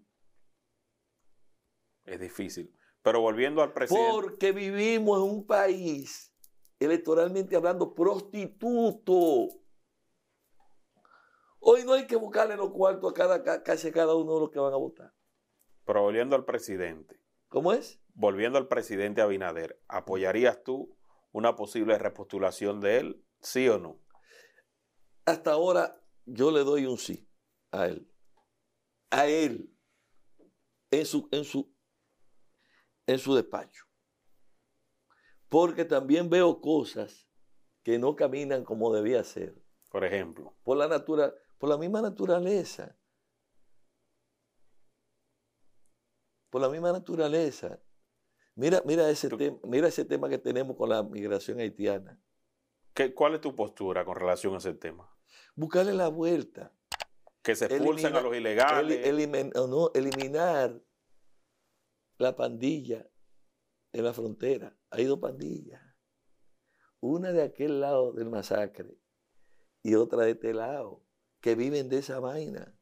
Es 2.04 2.20
difícil. 2.20 2.74
Pero 3.02 3.20
volviendo 3.20 3.62
al 3.62 3.72
presidente. 3.72 4.10
Porque 4.12 4.52
vivimos 4.52 5.18
en 5.18 5.36
un 5.36 5.46
país, 5.46 6.34
electoralmente 6.78 7.54
hablando, 7.56 7.94
prostituto. 7.94 9.48
Hoy 11.60 11.84
no 11.84 11.92
hay 11.92 12.06
que 12.06 12.16
buscarle 12.16 12.56
los 12.56 12.70
cuartos 12.72 13.12
a 13.12 13.14
cada, 13.14 13.62
casi 13.62 13.88
a 13.88 13.92
cada 13.92 14.14
uno 14.14 14.34
de 14.34 14.40
los 14.40 14.50
que 14.50 14.58
van 14.58 14.72
a 14.72 14.76
votar. 14.76 15.14
Pero 15.84 16.02
volviendo 16.02 16.36
al 16.36 16.44
presidente. 16.44 17.20
¿Cómo 17.48 17.72
es? 17.72 18.00
Volviendo 18.14 18.58
al 18.58 18.68
presidente 18.68 19.20
Abinader. 19.20 19.80
¿Apoyarías 19.86 20.62
tú 20.62 20.96
una 21.30 21.56
posible 21.56 21.98
repostulación 21.98 22.80
de 22.80 22.98
él? 22.98 23.24
¿Sí 23.40 23.68
o 23.68 23.78
no? 23.78 24.00
Hasta 25.26 25.52
ahora 25.52 26.02
yo 26.26 26.50
le 26.50 26.64
doy 26.64 26.86
un 26.86 26.98
sí 26.98 27.28
a 27.74 27.86
él. 27.88 28.10
A 29.10 29.26
él. 29.26 29.70
En 30.90 31.06
su, 31.06 31.28
en 31.32 31.44
su, 31.44 31.72
en 33.06 33.18
su 33.18 33.34
despacho. 33.34 33.84
Porque 35.48 35.84
también 35.84 36.28
veo 36.30 36.60
cosas 36.60 37.28
que 37.82 37.98
no 37.98 38.16
caminan 38.16 38.64
como 38.64 38.92
debía 38.92 39.22
ser. 39.24 39.54
Por 39.90 40.04
ejemplo. 40.04 40.56
por 40.64 40.76
la 40.76 40.88
natura, 40.88 41.32
por 41.58 41.68
la 41.68 41.76
misma 41.78 42.02
naturaleza. 42.02 42.96
Por 46.50 46.60
la 46.60 46.68
misma 46.68 46.92
naturaleza. 46.92 47.80
Mira, 48.56 48.82
mira 48.84 49.08
ese 49.10 49.28
Tú- 49.28 49.36
tema, 49.36 49.58
mira 49.64 49.88
ese 49.88 50.04
tema 50.04 50.28
que 50.28 50.38
tenemos 50.38 50.76
con 50.76 50.88
la 50.88 51.02
migración 51.02 51.58
haitiana. 51.60 52.20
¿Qué, 52.92 53.12
¿Cuál 53.12 53.34
es 53.34 53.40
tu 53.40 53.54
postura 53.56 54.04
con 54.04 54.14
relación 54.16 54.54
a 54.54 54.58
ese 54.58 54.74
tema? 54.74 55.08
Buscarle 55.56 55.92
la 55.92 56.08
vuelta. 56.08 56.72
Que 57.44 57.54
se 57.54 57.66
expulsen 57.66 58.06
Elimina- 58.12 58.18
a 58.18 58.22
los 58.22 58.36
ilegales. 58.36 59.06
Elimin- 59.06 59.52
no, 59.68 59.90
eliminar 59.94 60.82
la 62.18 62.34
pandilla 62.34 63.08
en 63.92 64.04
la 64.04 64.12
frontera. 64.12 64.76
Hay 64.90 65.04
dos 65.04 65.18
pandillas. 65.20 65.80
Una 67.00 67.32
de 67.32 67.42
aquel 67.42 67.80
lado 67.80 68.12
del 68.14 68.30
masacre 68.30 68.98
y 69.82 69.94
otra 69.94 70.24
de 70.24 70.30
este 70.32 70.54
lado, 70.54 71.04
que 71.40 71.54
viven 71.54 71.88
de 71.90 71.98
esa 71.98 72.18
vaina. 72.18 72.74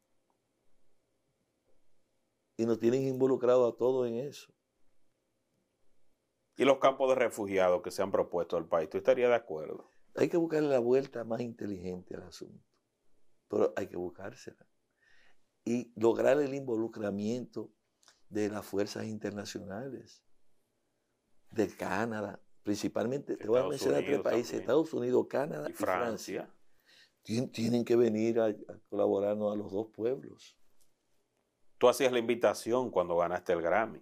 Y 2.57 2.65
nos 2.65 2.79
tienen 2.79 3.03
involucrados 3.05 3.73
a 3.73 3.77
todos 3.77 4.07
en 4.07 4.15
eso. 4.17 4.51
y 6.55 6.65
los 6.65 6.77
campos 6.77 7.09
de 7.09 7.15
refugiados 7.15 7.81
que 7.81 7.89
se 7.89 8.03
han 8.03 8.11
propuesto 8.11 8.55
al 8.57 8.67
país. 8.67 8.87
¿Tú 8.87 8.97
estarías 8.99 9.29
de 9.29 9.35
acuerdo? 9.35 9.89
Hay 10.15 10.29
que 10.29 10.37
buscarle 10.37 10.69
la 10.69 10.77
vuelta 10.77 11.23
más 11.23 11.41
inteligente 11.41 12.15
al 12.15 12.21
asunto. 12.27 12.63
Pero 13.53 13.73
hay 13.75 13.87
que 13.87 13.97
buscársela. 13.97 14.67
Y 15.65 15.93
lograr 15.95 16.39
el 16.39 16.53
involucramiento 16.53 17.71
de 18.29 18.49
las 18.49 18.65
fuerzas 18.65 19.05
internacionales, 19.05 20.23
de 21.51 21.67
Canadá, 21.67 22.41
principalmente, 22.63 23.37
te 23.37 23.47
voy 23.47 23.59
a 23.59 23.67
mencionar 23.67 24.03
tres 24.03 24.19
países, 24.21 24.45
también. 24.47 24.61
Estados 24.61 24.93
Unidos, 24.93 25.27
Canadá 25.29 25.67
Y 25.69 25.71
y 25.71 25.75
Francia. 25.75 26.47
Francia. 26.47 26.55
Tien- 27.23 27.51
tienen 27.51 27.85
que 27.85 27.95
venir 27.95 28.39
a, 28.39 28.47
a 28.47 28.55
colaborarnos 28.89 29.53
a 29.53 29.55
los 29.55 29.71
dos 29.71 29.87
pueblos. 29.93 30.57
Tú 31.77 31.87
hacías 31.87 32.11
la 32.11 32.19
invitación 32.19 32.89
cuando 32.89 33.15
ganaste 33.17 33.53
el 33.53 33.61
Grammy. 33.61 34.01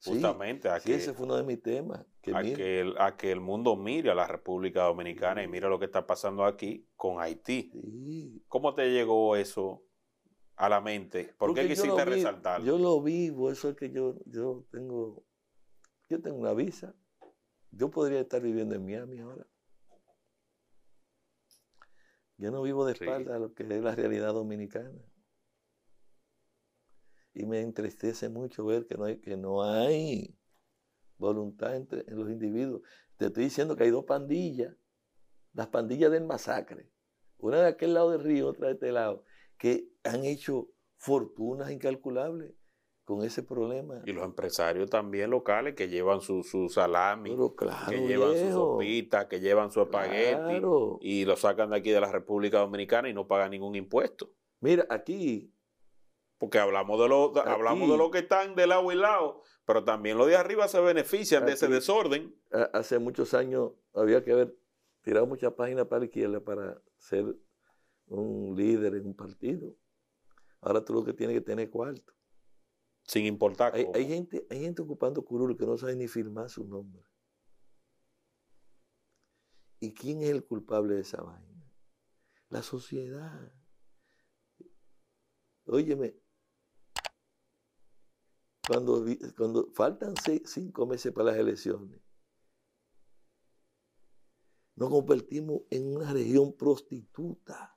Sí, 0.00 0.10
Justamente 0.12 0.68
a, 0.68 0.78
sí, 0.78 0.90
que, 0.90 0.94
ese 0.94 1.12
fue 1.12 1.26
uno 1.26 1.36
de 1.36 1.42
mis 1.42 1.60
temas. 1.60 2.06
Que 2.22 2.34
a, 2.34 2.42
que 2.42 2.80
el, 2.80 2.94
a 2.98 3.16
que 3.16 3.32
el 3.32 3.40
mundo 3.40 3.74
mire 3.76 4.10
a 4.10 4.14
la 4.14 4.26
República 4.26 4.84
Dominicana 4.84 5.42
y 5.42 5.48
mire 5.48 5.68
lo 5.68 5.78
que 5.78 5.86
está 5.86 6.06
pasando 6.06 6.44
aquí 6.44 6.86
con 6.96 7.20
Haití. 7.20 7.70
sí, 7.72 8.42
¿Cómo 8.48 8.74
te 8.74 8.90
llegó 8.90 9.34
eso 9.34 9.82
a 10.56 10.68
la 10.68 10.80
mente? 10.80 11.34
¿Por 11.36 11.52
qué 11.54 11.62
Porque 11.62 11.62
yo 11.62 11.82
quisiste 11.82 12.04
vi- 12.04 12.10
resaltarlo? 12.10 12.66
Yo 12.66 12.78
lo 12.78 13.02
vivo, 13.02 13.50
eso 13.50 13.70
es 13.70 13.76
que 13.76 13.90
yo, 13.90 14.14
yo 14.26 14.64
tengo, 14.70 15.24
yo 16.08 16.20
tengo 16.22 16.38
una 16.38 16.54
visa. 16.54 16.94
Yo 17.70 17.90
podría 17.90 18.20
estar 18.20 18.40
viviendo 18.40 18.74
en 18.76 18.84
Miami 18.84 19.18
ahora. 19.18 19.46
Yo 22.36 22.52
no 22.52 22.62
vivo 22.62 22.86
de 22.86 22.92
espalda 22.92 23.34
a 23.34 23.38
lo 23.40 23.52
que 23.52 23.64
es 23.64 23.82
la 23.82 23.94
realidad 23.96 24.32
dominicana. 24.32 24.92
Y 27.38 27.46
me 27.46 27.60
entristece 27.60 28.28
mucho 28.28 28.64
ver 28.64 28.88
que 28.88 28.96
no 28.96 29.04
hay, 29.04 29.18
que 29.18 29.36
no 29.36 29.62
hay 29.62 30.36
voluntad 31.18 31.76
entre, 31.76 32.00
en 32.08 32.16
los 32.16 32.28
individuos. 32.28 32.82
Te 33.16 33.26
estoy 33.26 33.44
diciendo 33.44 33.76
que 33.76 33.84
hay 33.84 33.90
dos 33.90 34.04
pandillas, 34.06 34.74
las 35.52 35.68
pandillas 35.68 36.10
del 36.10 36.24
masacre, 36.24 36.90
una 37.38 37.60
de 37.60 37.68
aquel 37.68 37.94
lado 37.94 38.10
del 38.10 38.24
río, 38.24 38.48
otra 38.48 38.66
de 38.66 38.72
este 38.72 38.90
lado, 38.90 39.22
que 39.56 39.88
han 40.02 40.24
hecho 40.24 40.68
fortunas 40.96 41.70
incalculables 41.70 42.54
con 43.04 43.22
ese 43.22 43.44
problema. 43.44 44.02
Y 44.04 44.12
los 44.12 44.24
empresarios 44.24 44.90
también 44.90 45.30
locales 45.30 45.76
que 45.76 45.88
llevan 45.88 46.20
su, 46.20 46.42
su 46.42 46.68
salami, 46.68 47.36
claro, 47.56 47.88
que 47.88 48.00
llevan 48.04 48.30
su 48.30 48.34
viejo, 48.34 48.52
sopita, 48.52 49.28
que 49.28 49.38
llevan 49.38 49.70
su 49.70 49.80
espagueti 49.82 50.34
claro. 50.34 50.98
y 51.02 51.24
lo 51.24 51.36
sacan 51.36 51.70
de 51.70 51.76
aquí 51.76 51.90
de 51.90 52.00
la 52.00 52.10
República 52.10 52.58
Dominicana 52.58 53.08
y 53.08 53.14
no 53.14 53.28
pagan 53.28 53.52
ningún 53.52 53.76
impuesto. 53.76 54.32
Mira, 54.58 54.86
aquí, 54.90 55.54
Porque 56.38 56.58
hablamos 56.58 57.00
de 57.00 57.08
lo, 57.08 57.36
hablamos 57.36 57.90
de 57.90 57.96
lo 57.96 58.10
que 58.10 58.20
están 58.20 58.54
de 58.54 58.66
lado 58.66 58.90
y 58.92 58.94
lado, 58.94 59.42
pero 59.64 59.84
también 59.84 60.16
los 60.16 60.28
de 60.28 60.36
arriba 60.36 60.68
se 60.68 60.80
benefician 60.80 61.44
de 61.44 61.52
ese 61.52 61.68
desorden. 61.68 62.34
hace 62.72 62.98
muchos 62.98 63.34
años 63.34 63.72
había 63.92 64.22
que 64.22 64.32
haber 64.32 64.56
tirado 65.02 65.26
muchas 65.26 65.52
páginas 65.54 65.86
para 65.86 66.00
la 66.00 66.06
izquierda 66.06 66.40
para 66.40 66.80
ser 66.96 67.36
un 68.06 68.54
líder 68.56 68.94
en 68.94 69.06
un 69.06 69.14
partido. 69.16 69.74
Ahora 70.60 70.84
tú 70.84 70.94
lo 70.94 71.04
que 71.04 71.12
tienes 71.12 71.34
que 71.36 71.42
tener 71.42 71.70
cuarto. 71.70 72.12
Sin 73.02 73.26
importar 73.26 73.74
hay 73.74 74.06
gente, 74.06 74.46
hay 74.50 74.60
gente 74.60 74.82
ocupando 74.82 75.24
curul 75.24 75.56
que 75.56 75.66
no 75.66 75.76
sabe 75.76 75.96
ni 75.96 76.08
firmar 76.08 76.50
su 76.50 76.64
nombre. 76.64 77.02
¿Y 79.80 79.94
quién 79.94 80.22
es 80.22 80.30
el 80.30 80.44
culpable 80.44 80.94
de 80.94 81.00
esa 81.02 81.22
vaina? 81.22 81.72
La 82.48 82.62
sociedad. 82.62 83.52
Óyeme, 85.66 86.16
cuando, 88.68 89.04
cuando 89.36 89.72
faltan 89.72 90.14
seis- 90.22 90.42
cinco 90.44 90.86
meses 90.86 91.12
para 91.12 91.30
las 91.30 91.38
elecciones, 91.38 91.98
nos 94.76 94.90
convertimos 94.90 95.62
en 95.70 95.96
una 95.96 96.12
región 96.12 96.52
prostituta. 96.56 97.74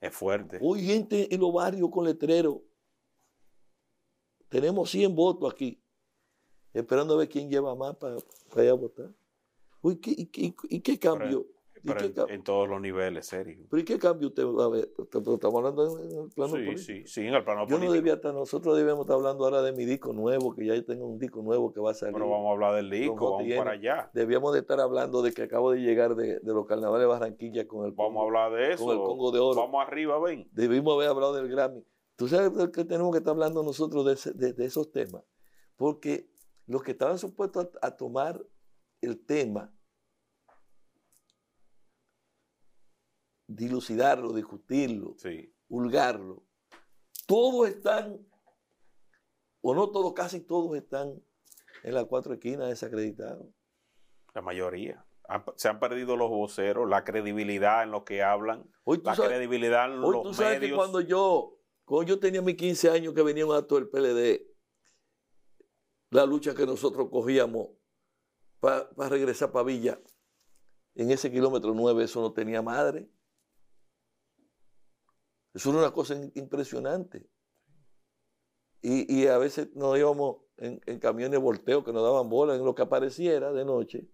Es 0.00 0.14
fuerte. 0.14 0.58
Hoy 0.60 0.84
gente 0.84 1.32
en 1.34 1.40
los 1.40 1.52
barrios 1.52 1.88
con 1.90 2.04
letreros. 2.04 2.58
Tenemos 4.48 4.90
100 4.90 5.14
votos 5.14 5.52
aquí, 5.52 5.82
esperando 6.72 7.14
a 7.14 7.18
ver 7.18 7.28
quién 7.28 7.50
lleva 7.50 7.74
más 7.74 7.96
para, 7.96 8.16
para 8.50 8.64
ir 8.64 8.70
a 8.70 8.74
votar. 8.74 9.14
Uy, 9.82 10.00
¿qué, 10.00 10.10
y, 10.16 10.26
qué- 10.26 10.54
y 10.70 10.80
qué 10.80 10.98
cambio? 10.98 11.46
¿Y 11.82 11.86
Pero 11.88 12.26
en, 12.28 12.42
todos 12.42 12.68
los 12.68 12.80
niveles, 12.80 13.26
serio. 13.26 13.66
¿Pero 13.70 13.80
y 13.80 13.84
qué 13.84 13.98
cambio 13.98 14.28
usted 14.28 14.44
va 14.44 14.64
a 14.64 14.68
ver? 14.68 14.90
Estamos 14.98 15.54
hablando 15.54 15.98
en 16.00 16.18
el 16.24 16.28
plano 16.30 16.56
Sí, 16.56 16.64
político. 16.64 16.78
sí, 16.78 17.02
sí, 17.06 17.20
en 17.26 17.34
el 17.34 17.44
plano 17.44 17.66
Yo 17.66 17.78
no 17.78 17.92
debía 17.92 18.14
estar, 18.14 18.34
nosotros 18.34 18.76
debíamos 18.76 19.02
estar 19.06 19.16
hablando 19.16 19.44
ahora 19.44 19.62
de 19.62 19.72
mi 19.72 19.84
disco 19.84 20.12
nuevo, 20.12 20.54
que 20.54 20.66
ya 20.66 20.82
tengo 20.84 21.06
un 21.06 21.18
disco 21.18 21.42
nuevo 21.42 21.72
que 21.72 21.80
va 21.80 21.92
a 21.92 21.94
salir. 21.94 22.14
Pero 22.14 22.28
vamos 22.30 22.48
a 22.48 22.52
hablar 22.52 22.74
del 22.76 22.90
disco, 22.90 23.32
vamos 23.38 23.52
para 23.56 23.70
allá. 23.72 24.10
Debíamos 24.14 24.52
de 24.52 24.60
estar 24.60 24.80
hablando 24.80 25.22
de 25.22 25.32
que 25.32 25.42
acabo 25.42 25.70
de 25.70 25.80
llegar 25.80 26.14
de, 26.16 26.40
de 26.40 26.52
los 26.54 26.66
carnavales 26.66 27.02
de 27.02 27.06
Barranquilla 27.06 27.66
con 27.68 27.86
el 27.86 27.92
Vamos 27.92 28.10
a 28.10 28.14
Congo, 28.14 28.22
hablar 28.24 28.52
de 28.60 28.72
eso. 28.74 28.84
con 28.84 28.96
el 28.96 29.02
Congo 29.02 29.30
de 29.32 29.38
Oro. 29.40 29.60
Vamos 29.60 29.86
arriba, 29.86 30.18
ven. 30.20 30.48
Debimos 30.52 30.94
haber 30.94 31.08
hablado 31.08 31.34
del 31.34 31.48
Grammy. 31.48 31.84
¿Tú 32.16 32.26
sabes 32.28 32.50
qué 32.72 32.84
tenemos 32.84 33.12
que 33.12 33.18
estar 33.18 33.32
hablando 33.32 33.62
nosotros 33.62 34.04
de, 34.04 34.14
ese- 34.14 34.32
de- 34.32 34.52
de 34.52 34.64
esos 34.64 34.90
temas? 34.90 35.22
Porque 35.76 36.28
los 36.66 36.82
que 36.82 36.90
estaban 36.90 37.18
supuestos 37.18 37.68
a, 37.80 37.86
a 37.86 37.96
tomar 37.96 38.44
el 39.00 39.24
tema, 39.24 39.72
dilucidarlo, 43.48 44.32
discutirlo, 44.32 45.14
Sí. 45.18 45.52
hurgarlo, 45.68 46.44
todos 47.26 47.68
están, 47.68 48.24
o 49.62 49.74
no 49.74 49.90
todos, 49.90 50.12
casi 50.12 50.40
todos 50.40 50.76
están 50.76 51.20
en 51.82 51.94
las 51.94 52.04
cuatro 52.04 52.34
esquinas 52.34 52.68
desacreditados. 52.68 53.46
La 54.34 54.42
mayoría. 54.42 55.04
Han- 55.30 55.44
se 55.56 55.68
han 55.68 55.80
perdido 55.80 56.16
los 56.16 56.28
voceros, 56.30 56.88
la 56.88 57.04
credibilidad 57.04 57.82
en 57.82 57.90
lo 57.90 58.04
que 58.04 58.22
hablan, 58.22 58.70
Hoy 58.84 58.98
tú 58.98 59.04
la 59.06 59.14
sabes, 59.16 59.30
credibilidad 59.32 59.86
en 59.92 60.02
hoy 60.04 60.12
tú 60.22 60.24
los 60.28 60.36
sabes 60.36 60.60
que 60.60 60.74
cuando 60.74 61.00
yo, 61.00 61.58
cuando 61.84 62.06
yo 62.08 62.18
tenía 62.20 62.40
mis 62.42 62.56
15 62.56 62.90
años 62.90 63.12
que 63.14 63.22
venía 63.22 63.44
un 63.44 63.54
acto 63.54 63.74
del 63.74 63.88
PLD, 63.88 64.46
la 66.10 66.24
lucha 66.24 66.54
que 66.54 66.64
nosotros 66.66 67.08
cogíamos 67.10 67.68
para 68.60 68.88
regresar 69.08 69.52
para 69.52 69.64
Villa, 69.64 70.00
en 70.94 71.10
ese 71.10 71.30
kilómetro 71.30 71.72
9 71.74 72.04
eso 72.04 72.20
no 72.22 72.32
tenía 72.32 72.62
madre. 72.62 73.10
Eso 75.54 75.70
era 75.70 75.78
una 75.80 75.90
cosa 75.92 76.14
impresionante. 76.34 77.28
Y, 78.80 79.22
y 79.22 79.26
a 79.26 79.38
veces 79.38 79.74
nos 79.74 79.98
íbamos 79.98 80.38
en, 80.56 80.80
en 80.86 80.98
camiones 81.00 81.32
de 81.32 81.38
volteo 81.38 81.82
que 81.84 81.92
nos 81.92 82.02
daban 82.02 82.28
bola 82.28 82.54
en 82.54 82.64
lo 82.64 82.74
que 82.74 82.82
apareciera 82.82 83.52
de 83.52 83.64
noche. 83.64 84.08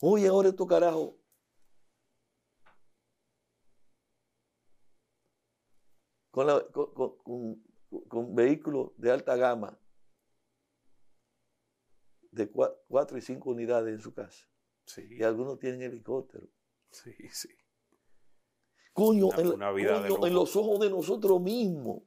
Oye, 0.00 0.28
ahora 0.28 0.48
estos 0.50 0.66
carajos. 0.66 1.14
Con, 6.30 6.46
la- 6.46 6.66
con- 6.70 6.92
con- 6.94 7.62
con- 8.08 8.34
vehículos 8.34 8.92
de 8.96 9.10
alta 9.10 9.36
gama 9.36 9.78
de 12.30 12.52
cua- 12.52 12.74
cuatro 12.88 13.16
y 13.16 13.22
cinco 13.22 13.50
unidades 13.50 13.94
en 13.94 14.00
su 14.00 14.12
casa. 14.12 14.46
Sí, 14.84 15.06
Y 15.10 15.22
algunos 15.22 15.58
tienen 15.58 15.82
helicóptero. 15.82 16.46
sí, 16.90 17.12
sí. 17.30 17.48
Coño, 18.96 19.26
Una- 19.26 19.40
en, 19.42 19.46
una 19.52 19.70
vida 19.72 19.92
de 20.00 20.08
coño, 20.08 20.08
lujo. 20.16 20.26
en 20.26 20.34
los 20.34 20.56
ojos 20.56 20.80
de 20.80 20.88
nosotros 20.90 21.40
mismos. 21.40 22.02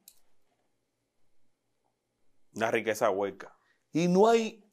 Una 2.54 2.70
riqueza 2.70 3.10
hueca. 3.10 3.56
Y 3.92 4.08
no 4.08 4.28
hay 4.28 4.64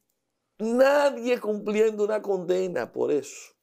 nadie 0.57 1.39
cumpliendo 1.39 2.03
una 2.03 2.21
condena 2.21 2.91
por 2.91 3.12
eso 3.12 3.53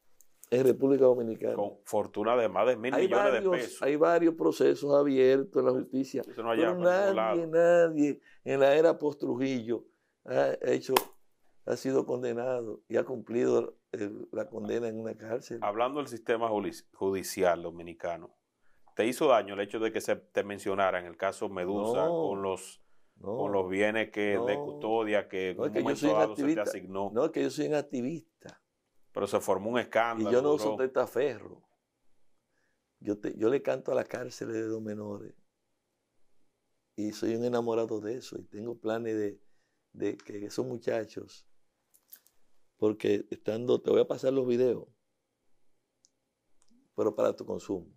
en 0.49 0.63
República 0.65 1.03
Dominicana. 1.05 1.55
Con 1.55 1.79
fortuna 1.83 2.37
de 2.37 2.47
más 2.47 2.65
de 2.67 2.77
mil 2.77 2.93
hay, 2.93 3.07
millones 3.07 3.43
de 3.43 3.49
pesos. 3.49 3.81
hay 3.81 3.95
varios 3.97 4.35
procesos 4.35 4.93
abiertos 4.93 5.59
en 5.59 5.65
la 5.65 5.71
justicia. 5.73 6.21
Eso 6.25 6.41
no 6.43 6.51
Pero 6.51 6.75
nadie, 6.77 7.47
nadie 7.47 8.21
en 8.45 8.59
la 8.61 8.73
era 8.75 8.97
post-Trujillo 8.97 9.83
ha 10.23 10.53
hecho, 10.61 10.93
ha 11.65 11.75
sido 11.75 12.05
condenado 12.05 12.81
y 12.87 12.95
ha 12.95 13.03
cumplido 13.03 13.75
el- 13.91 14.29
la 14.31 14.47
condena 14.47 14.87
en 14.87 14.97
una 14.99 15.13
cárcel. 15.17 15.59
Hablando 15.61 15.99
del 15.99 16.07
sistema 16.07 16.47
judicial 16.93 17.61
dominicano, 17.61 18.33
¿te 18.95 19.05
hizo 19.05 19.27
daño 19.27 19.53
el 19.53 19.59
hecho 19.59 19.79
de 19.79 19.91
que 19.91 20.01
se 20.01 20.15
te 20.15 20.43
mencionara 20.43 20.99
en 20.99 21.05
el 21.05 21.15
caso 21.17 21.47
Medusa 21.49 22.05
No. 22.05 22.29
con 22.29 22.41
los 22.41 22.81
No, 23.17 23.37
con 23.37 23.51
los 23.53 23.69
bienes 23.69 24.09
que 24.11 24.37
de 24.39 24.57
No. 24.57 24.65
custodia 24.65 25.29
que 25.29 25.51
en 25.51 25.59
un 25.61 25.71
que 25.71 25.81
momento 25.81 26.07
dado 26.13 26.35
se 26.35 26.53
te 26.53 26.59
asignó? 26.59 27.11
No, 27.13 27.25
es 27.25 27.31
que 27.31 27.43
yo 27.43 27.49
soy 27.49 27.67
un 27.67 27.75
activista. 27.75 28.61
Pero 29.13 29.25
se 29.27 29.39
formó 29.39 29.69
un 29.69 29.77
Y 29.77 29.81
escándalo. 29.83 30.31
yo 30.31 30.41
no 30.41 30.53
uso 30.53 30.75
testaferro. 30.75 31.61
Yo, 32.99 33.17
te- 33.17 33.37
yo 33.37 33.49
le 33.49 33.61
canto 33.61 33.91
a 33.91 33.95
las 33.95 34.07
cárceles 34.09 34.53
de 34.55 34.63
dos 34.63 34.81
menores. 34.81 35.33
Y 36.97 37.13
soy 37.13 37.35
un 37.35 37.45
enamorado 37.45 38.01
de 38.01 38.15
eso. 38.17 38.37
Y 38.37 38.43
tengo 38.43 38.77
planes 38.77 39.15
de, 39.15 39.39
de 39.93 40.17
que 40.17 40.45
esos 40.45 40.65
muchachos, 40.65 41.45
porque 42.77 43.25
estando, 43.31 43.81
te 43.81 43.91
voy 43.91 44.01
a 44.01 44.07
pasar 44.07 44.33
los 44.33 44.45
videos, 44.45 44.87
pero 46.95 47.15
para 47.15 47.33
tu 47.33 47.45
consumo, 47.45 47.87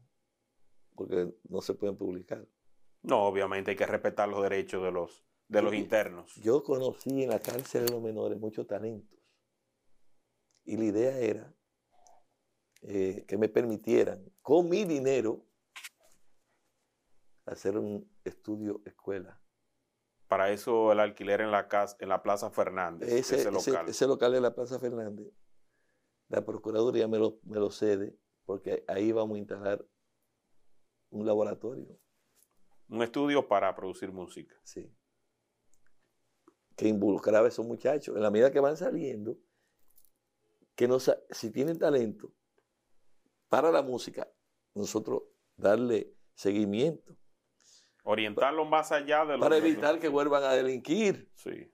porque 0.98 1.32
no 1.48 1.60
se 1.62 1.72
pueden 1.74 1.96
publicar. 1.96 2.46
No, 3.02 3.24
obviamente 3.24 3.70
hay 3.70 3.76
que 3.76 3.86
respetar 3.86 4.28
los 4.28 4.42
derechos 4.42 4.82
de 4.82 4.90
los, 4.90 5.24
de 5.46 5.62
los 5.62 5.72
internos. 5.72 6.34
Yo 6.42 6.62
conocí 6.64 7.22
en 7.22 7.30
la 7.30 7.38
cárcel 7.38 7.86
de 7.86 7.92
los 7.92 8.02
menores 8.02 8.38
muchos 8.38 8.66
talentos. 8.66 9.18
Y 10.64 10.76
la 10.76 10.84
idea 10.84 11.16
era 11.18 11.54
eh, 12.82 13.24
que 13.26 13.38
me 13.38 13.48
permitieran, 13.48 14.22
con 14.42 14.68
mi 14.68 14.84
dinero, 14.84 15.46
hacer 17.46 17.78
un 17.78 18.10
estudio 18.24 18.82
escuela. 18.84 19.40
Para 20.26 20.50
eso 20.50 20.92
el 20.92 21.00
alquiler 21.00 21.40
en 21.40 21.50
la 21.50 21.68
casa, 21.68 21.96
en 22.00 22.10
la 22.10 22.22
Plaza 22.22 22.50
Fernández, 22.50 23.08
Ese, 23.08 23.36
ese, 23.36 23.48
ese- 23.48 23.70
local. 23.70 23.88
ese 23.88 24.06
local 24.06 24.32
de 24.32 24.40
la 24.42 24.54
Plaza 24.54 24.78
Fernández, 24.78 25.32
la 26.28 26.44
Procuraduría 26.44 27.08
me 27.08 27.18
lo, 27.18 27.38
me 27.44 27.58
lo 27.58 27.70
cede, 27.70 28.18
porque 28.44 28.84
ahí 28.88 29.12
vamos 29.12 29.36
a 29.36 29.38
instalar 29.38 29.86
un 31.10 31.26
laboratorio. 31.26 31.98
Un 32.88 33.02
estudio 33.02 33.46
para 33.46 33.74
producir 33.74 34.12
música. 34.12 34.54
Sí. 34.62 34.90
Que 36.76 36.88
involucraba 36.88 37.46
a 37.46 37.48
esos 37.48 37.66
muchachos. 37.66 38.16
En 38.16 38.22
la 38.22 38.30
medida 38.30 38.50
que 38.50 38.60
van 38.60 38.76
saliendo, 38.76 39.36
que 40.74 40.88
no, 40.88 40.98
si 41.00 41.50
tienen 41.50 41.78
talento 41.78 42.32
para 43.48 43.70
la 43.70 43.82
música, 43.82 44.28
nosotros 44.74 45.22
darle 45.56 46.14
seguimiento 46.34 47.16
Orientarlo 48.04 48.64
más 48.64 48.90
allá 48.92 49.26
de 49.26 49.34
lo 49.34 49.40
para 49.40 49.58
evitar 49.58 49.98
que 49.98 50.08
vuelvan 50.08 50.42
a 50.42 50.52
delinquir. 50.52 51.30
Sí. 51.34 51.70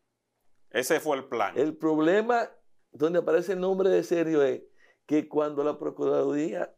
Ese 0.71 0.99
fue 0.99 1.17
el 1.19 1.29
plan. 1.29 1.57
El 1.57 1.77
problema 1.77 2.51
donde 2.91 3.21
aparece 3.21 3.53
el 3.53 3.61
nombre 3.61 3.89
de 3.89 4.03
Sergio 4.03 4.43
es 4.43 4.63
que 5.07 5.29
cuando 5.29 5.63
la 5.63 5.79
Procuraduría 5.79 6.75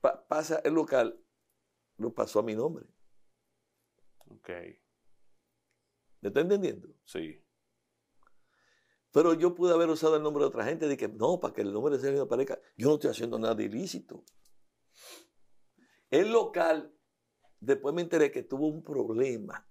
pa- 0.00 0.26
pasa 0.26 0.62
el 0.64 0.72
local, 0.72 1.20
lo 1.98 2.12
pasó 2.12 2.40
a 2.40 2.42
mi 2.42 2.54
nombre. 2.54 2.86
Ok, 4.28 4.50
¿Me 6.20 6.28
está 6.28 6.40
entendiendo? 6.40 6.88
sí. 7.04 7.42
Pero 9.12 9.32
yo 9.32 9.54
pude 9.54 9.72
haber 9.72 9.88
usado 9.88 10.16
el 10.16 10.22
nombre 10.22 10.42
de 10.42 10.48
otra 10.48 10.64
gente, 10.66 10.86
de 10.86 10.96
que 10.98 11.08
no, 11.08 11.40
para 11.40 11.54
que 11.54 11.62
el 11.62 11.72
nombre 11.72 11.96
de 11.96 12.02
Sergio 12.02 12.24
aparezca. 12.24 12.60
Yo 12.76 12.88
no 12.88 12.94
estoy 12.96 13.12
haciendo 13.12 13.38
nada 13.38 13.62
ilícito. 13.62 14.24
El 16.10 16.32
local, 16.32 16.94
después 17.58 17.94
me 17.94 18.02
enteré 18.02 18.30
que 18.30 18.42
tuvo 18.42 18.68
un 18.68 18.82
problema. 18.82 19.66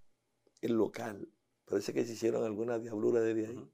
El 0.61 0.73
local. 0.73 1.31
Parece 1.65 1.93
que 1.93 2.05
se 2.05 2.13
hicieron 2.13 2.43
alguna 2.43 2.79
diablura 2.79 3.21
desde 3.21 3.45
ahí. 3.45 3.71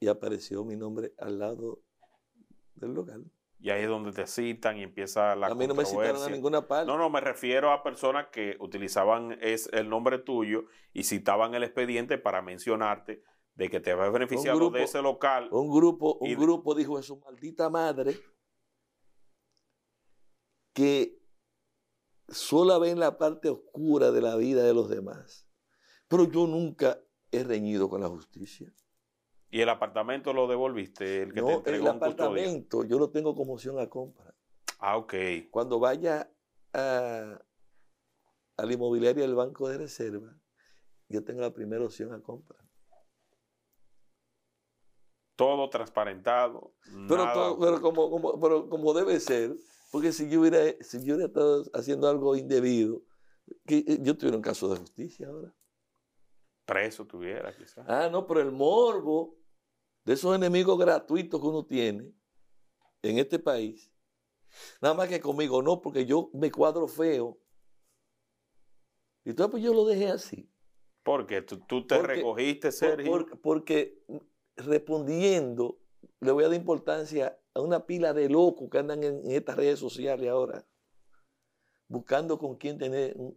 Y 0.00 0.08
apareció 0.08 0.64
mi 0.64 0.76
nombre 0.76 1.12
al 1.18 1.38
lado 1.38 1.82
del 2.74 2.94
local. 2.94 3.30
Y 3.60 3.70
ahí 3.70 3.82
es 3.82 3.88
donde 3.88 4.12
te 4.12 4.26
citan 4.26 4.76
y 4.78 4.84
empieza 4.84 5.34
la 5.34 5.48
a 5.48 5.54
mí 5.54 5.66
no 5.66 5.74
me 5.74 5.84
citaron 5.84 6.22
a 6.22 6.28
ninguna 6.28 6.66
parte. 6.68 6.86
No, 6.86 6.96
no, 6.96 7.10
me 7.10 7.20
refiero 7.20 7.72
a 7.72 7.82
personas 7.82 8.28
que 8.30 8.56
utilizaban 8.60 9.36
es 9.40 9.68
el 9.72 9.88
nombre 9.88 10.18
tuyo 10.18 10.64
y 10.92 11.02
citaban 11.04 11.54
el 11.54 11.64
expediente 11.64 12.18
para 12.18 12.40
mencionarte 12.40 13.22
de 13.54 13.68
que 13.68 13.80
te 13.80 13.90
habías 13.90 14.12
beneficiado 14.12 14.56
grupo- 14.58 14.76
de 14.76 14.84
ese 14.84 15.02
local. 15.02 15.48
Un 15.50 15.68
grupo, 15.74 16.18
un 16.20 16.28
Y- 16.30 16.36
grupo 16.36 16.74
dijo 16.76 16.96
a 16.98 17.02
su 17.02 17.16
maldita 17.18 17.68
madre 17.68 18.14
que 20.72 21.18
sola 22.28 22.78
ven 22.78 23.00
la 23.00 23.18
parte 23.18 23.48
oscura 23.48 24.12
de 24.12 24.20
la 24.20 24.36
vida 24.36 24.62
de 24.62 24.74
los 24.74 24.88
demás. 24.88 25.46
Pero 26.06 26.24
yo 26.30 26.46
nunca 26.46 27.00
he 27.32 27.42
reñido 27.42 27.88
con 27.88 28.00
la 28.00 28.08
justicia. 28.08 28.72
Y 29.50 29.60
el 29.62 29.68
apartamento 29.70 30.32
lo 30.34 30.46
devolviste, 30.46 31.22
el 31.22 31.28
que 31.32 31.40
te 31.40 31.40
No, 31.42 31.50
entregó 31.58 31.86
el 31.88 31.92
custodia. 31.98 32.08
apartamento 32.08 32.84
yo 32.84 32.98
lo 32.98 33.10
tengo 33.10 33.34
como 33.34 33.54
opción 33.54 33.78
a 33.78 33.88
compra. 33.88 34.34
Ah, 34.78 34.96
ok. 34.98 35.14
Cuando 35.50 35.78
vaya 35.80 36.30
a, 36.74 37.40
a 38.56 38.66
la 38.66 38.72
inmobiliaria 38.72 39.22
del 39.22 39.34
Banco 39.34 39.68
de 39.68 39.78
Reserva, 39.78 40.36
yo 41.08 41.24
tengo 41.24 41.40
la 41.40 41.52
primera 41.54 41.84
opción 41.84 42.12
a 42.12 42.20
compra. 42.22 42.58
Todo 45.36 45.70
transparentado. 45.70 46.74
Pero, 47.08 47.16
nada 47.24 47.32
todo- 47.32 47.58
pero, 47.58 47.80
como, 47.80 48.10
como- 48.10 48.40
pero 48.40 48.68
como 48.68 48.92
debe 48.92 49.20
ser, 49.20 49.54
porque 49.92 50.12
si 50.12 50.28
yo 50.28 50.40
hubiera, 50.40 50.58
si 50.80 50.98
yo 51.04 51.14
hubiera 51.14 51.28
estado 51.28 51.62
haciendo 51.74 52.08
algo 52.08 52.36
indebido, 52.36 53.02
que 53.66 53.78
eh, 53.78 53.98
yo 54.02 54.16
tuviera 54.18 54.36
un 54.36 54.42
caso 54.42 54.68
de 54.68 54.76
justicia 54.78 55.28
ahora. 55.28 55.54
preso 56.66 57.06
tuviera, 57.06 57.56
quizás. 57.56 57.86
Ah, 57.88 58.10
no, 58.12 58.26
pero 58.26 58.40
el 58.40 58.52
morbo 58.52 59.37
de 60.08 60.14
esos 60.14 60.34
enemigos 60.34 60.78
gratuitos 60.78 61.38
que 61.38 61.46
uno 61.46 61.66
tiene 61.66 62.14
en 63.02 63.18
este 63.18 63.38
país, 63.38 63.92
nada 64.80 64.94
más 64.94 65.06
que 65.06 65.20
conmigo 65.20 65.60
no, 65.60 65.82
porque 65.82 66.06
yo 66.06 66.30
me 66.32 66.50
cuadro 66.50 66.88
feo. 66.88 67.38
Y 69.24 69.30
entonces 69.30 69.50
pues 69.50 69.62
yo 69.62 69.74
lo 69.74 69.84
dejé 69.84 70.08
así. 70.08 70.50
Porque 71.02 71.42
tú, 71.42 71.58
tú 71.68 71.86
te 71.86 71.96
Porque- 71.96 72.14
recogiste, 72.14 72.68
Por- 72.68 72.72
Sergio. 72.72 73.10
por- 73.12 73.40
porque 73.42 74.02
respondiendo, 74.56 75.78
le 76.20 76.32
voy 76.32 76.44
a 76.44 76.48
dar 76.48 76.56
importancia 76.56 77.38
a 77.52 77.60
una 77.60 77.84
pila 77.84 78.14
de 78.14 78.30
locos 78.30 78.70
que 78.70 78.78
andan 78.78 79.02
en, 79.04 79.16
en 79.26 79.30
estas 79.32 79.56
redes 79.56 79.78
sociales 79.78 80.26
ahora, 80.30 80.66
buscando 81.86 82.38
con 82.38 82.56
quién 82.56 82.78
tener 82.78 83.14
un, 83.18 83.34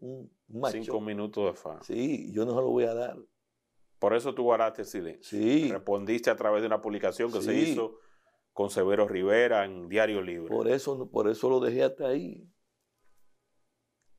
un 0.48 0.60
macho. 0.62 0.82
Cinco 0.82 1.02
minutos 1.02 1.46
de 1.48 1.54
fama. 1.54 1.84
Sí, 1.84 2.32
yo 2.32 2.46
no 2.46 2.52
se 2.52 2.62
lo 2.62 2.70
voy 2.70 2.86
a 2.86 2.94
dar. 2.94 3.18
Por 4.02 4.16
eso 4.16 4.34
tú 4.34 4.42
guardaste 4.42 4.84
silencio. 4.84 5.38
Sí, 5.40 5.72
Respondiste 5.72 6.32
a 6.32 6.36
través 6.36 6.62
de 6.64 6.68
una 6.68 6.82
publicación 6.82 7.32
que 7.32 7.40
se 7.40 7.54
hizo 7.54 8.00
con 8.52 8.72
Severo 8.72 9.08
Rivera 9.08 9.64
en 9.64 9.88
Diario 9.90 10.24
Libre. 10.24 10.50
por 10.50 10.68
eso, 10.68 11.08
por 11.12 11.30
eso 11.30 11.48
lo 11.52 11.60
dejé 11.60 11.84
hasta 11.84 12.08
ahí. 12.08 12.52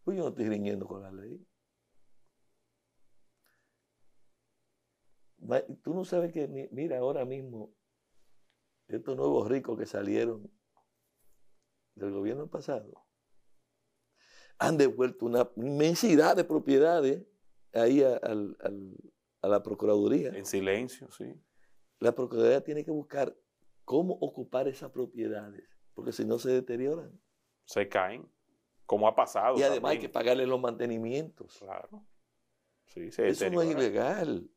Pues 0.04 0.16
yo 0.16 0.22
no 0.22 0.28
estoy 0.28 0.48
riñendo 0.48 0.86
con 0.86 1.02
la 1.02 1.10
ley. 1.10 1.44
Tú 5.82 5.92
no 5.94 6.04
sabes 6.04 6.32
que, 6.32 6.46
mi- 6.46 6.68
mira, 6.70 6.98
ahora 6.98 7.24
mismo 7.24 7.74
estos 8.86 9.16
nuevos 9.16 9.48
ricos 9.48 9.76
que 9.76 9.86
salieron 9.86 10.48
del 11.96 12.12
gobierno 12.12 12.48
pasado 12.48 13.04
han 14.58 14.76
devuelto 14.78 15.26
una 15.26 15.50
inmensidad 15.56 16.36
de 16.36 16.44
propiedades 16.44 17.26
ahí 17.74 18.00
al- 18.04 18.56
a 19.42 19.48
la 19.48 19.62
Procuraduría. 19.62 20.28
En 20.30 20.46
silencio, 20.46 21.10
sí. 21.10 21.34
La 21.98 22.12
Procuraduría 22.12 22.62
tiene 22.62 22.84
que 22.84 22.90
buscar 22.90 23.36
cómo 23.84 24.14
ocupar 24.14 24.68
esas 24.68 24.90
propiedades, 24.90 25.64
porque 25.94 26.12
si 26.12 26.24
no 26.24 26.38
se 26.38 26.50
deterioran. 26.50 27.20
Se 27.64 27.88
caen, 27.88 28.28
como 28.86 29.06
ha 29.06 29.14
pasado. 29.14 29.58
Y 29.58 29.62
además 29.62 29.92
hay 29.92 29.98
que 29.98 30.08
pagarle 30.08 30.46
los 30.46 30.60
mantenimientos. 30.60 31.58
Claro. 31.58 32.06
Sí, 32.86 33.10
se 33.10 33.28
Eso 33.28 33.50
no 33.50 33.62
es 33.62 33.70
ilegal. 33.70 34.48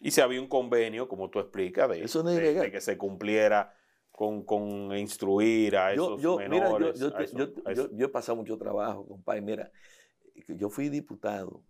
Y 0.00 0.10
si 0.12 0.20
había 0.20 0.40
un 0.40 0.46
convenio, 0.46 1.08
como 1.08 1.28
tú 1.28 1.40
explicas, 1.40 1.88
de, 1.88 2.04
Eso 2.04 2.22
no 2.22 2.30
es 2.30 2.36
de- 2.38 2.70
que 2.70 2.80
se 2.80 2.96
cumpliera 2.96 3.74
con, 4.12 4.44
con 4.44 4.96
instruir 4.96 5.76
a 5.76 5.92
esos 5.92 6.20
yo, 6.22 6.38
mira, 6.38 6.68
yo, 6.68 6.92
menores. 6.92 7.00
yo 7.92 8.06
he 8.06 8.08
pasado 8.08 8.36
mucho 8.36 8.56
trabajo, 8.56 9.06
compadre. 9.06 9.42
Mira, 9.42 9.72
yo 10.48 10.70
fui 10.70 10.88
diputado 10.88 11.62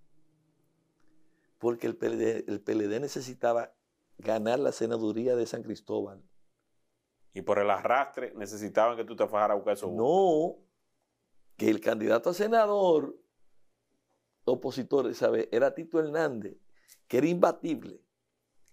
porque 1.58 1.86
el 1.86 1.96
PLD, 1.96 2.44
el 2.48 2.60
PLD 2.60 3.00
necesitaba 3.00 3.74
ganar 4.18 4.58
la 4.58 4.72
senaduría 4.72 5.36
de 5.36 5.46
San 5.46 5.62
Cristóbal. 5.62 6.22
y 7.34 7.42
por 7.42 7.58
el 7.60 7.70
arrastre 7.70 8.32
necesitaban 8.34 8.96
que 8.96 9.04
tú 9.04 9.14
te 9.14 9.26
fajaras 9.28 9.52
a 9.52 9.56
buscar 9.56 9.74
esos 9.74 9.90
votos. 9.90 10.04
No, 10.04 10.64
que 11.56 11.68
el 11.68 11.80
candidato 11.80 12.30
a 12.30 12.34
senador 12.34 13.16
opositor. 14.44 15.10
Era 15.52 15.74
Tito 15.74 16.00
Hernández, 16.00 16.56
que 17.06 17.18
era 17.18 17.26
imbatible. 17.28 18.00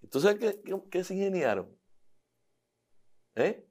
Entonces, 0.02 0.36
¿qué, 0.36 0.62
qué- 0.62 0.82
qué 0.90 1.04
se 1.04 1.14
ingeniaron? 1.16 1.76
¿Eh? 3.36 3.68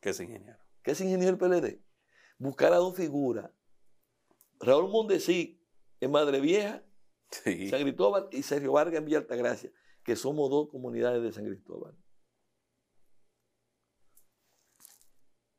Que 0.00 0.12
se 0.12 0.24
ingeniaron. 0.24 0.62
¿Qué 0.82 0.94
se 0.94 1.04
ingenió 1.04 1.28
el 1.28 1.38
PLD? 1.38 1.80
Buscar 2.38 2.72
a 2.72 2.76
dos 2.76 2.94
figuras. 2.96 3.50
Raúl 4.60 4.90
Mondesí 4.90 5.60
en 6.00 6.10
Madre 6.10 6.40
Vieja, 6.40 6.84
Sí. 7.30 7.68
San 7.68 7.82
Cristóbal, 7.82 8.28
y 8.30 8.42
Sergio 8.42 8.72
Vargas 8.72 8.98
en 8.98 9.06
Villa 9.06 9.18
Altagracia, 9.18 9.72
que 10.04 10.14
somos 10.14 10.48
dos 10.50 10.68
comunidades 10.70 11.22
de 11.22 11.32
San 11.32 11.44
Cristóbal. 11.44 11.96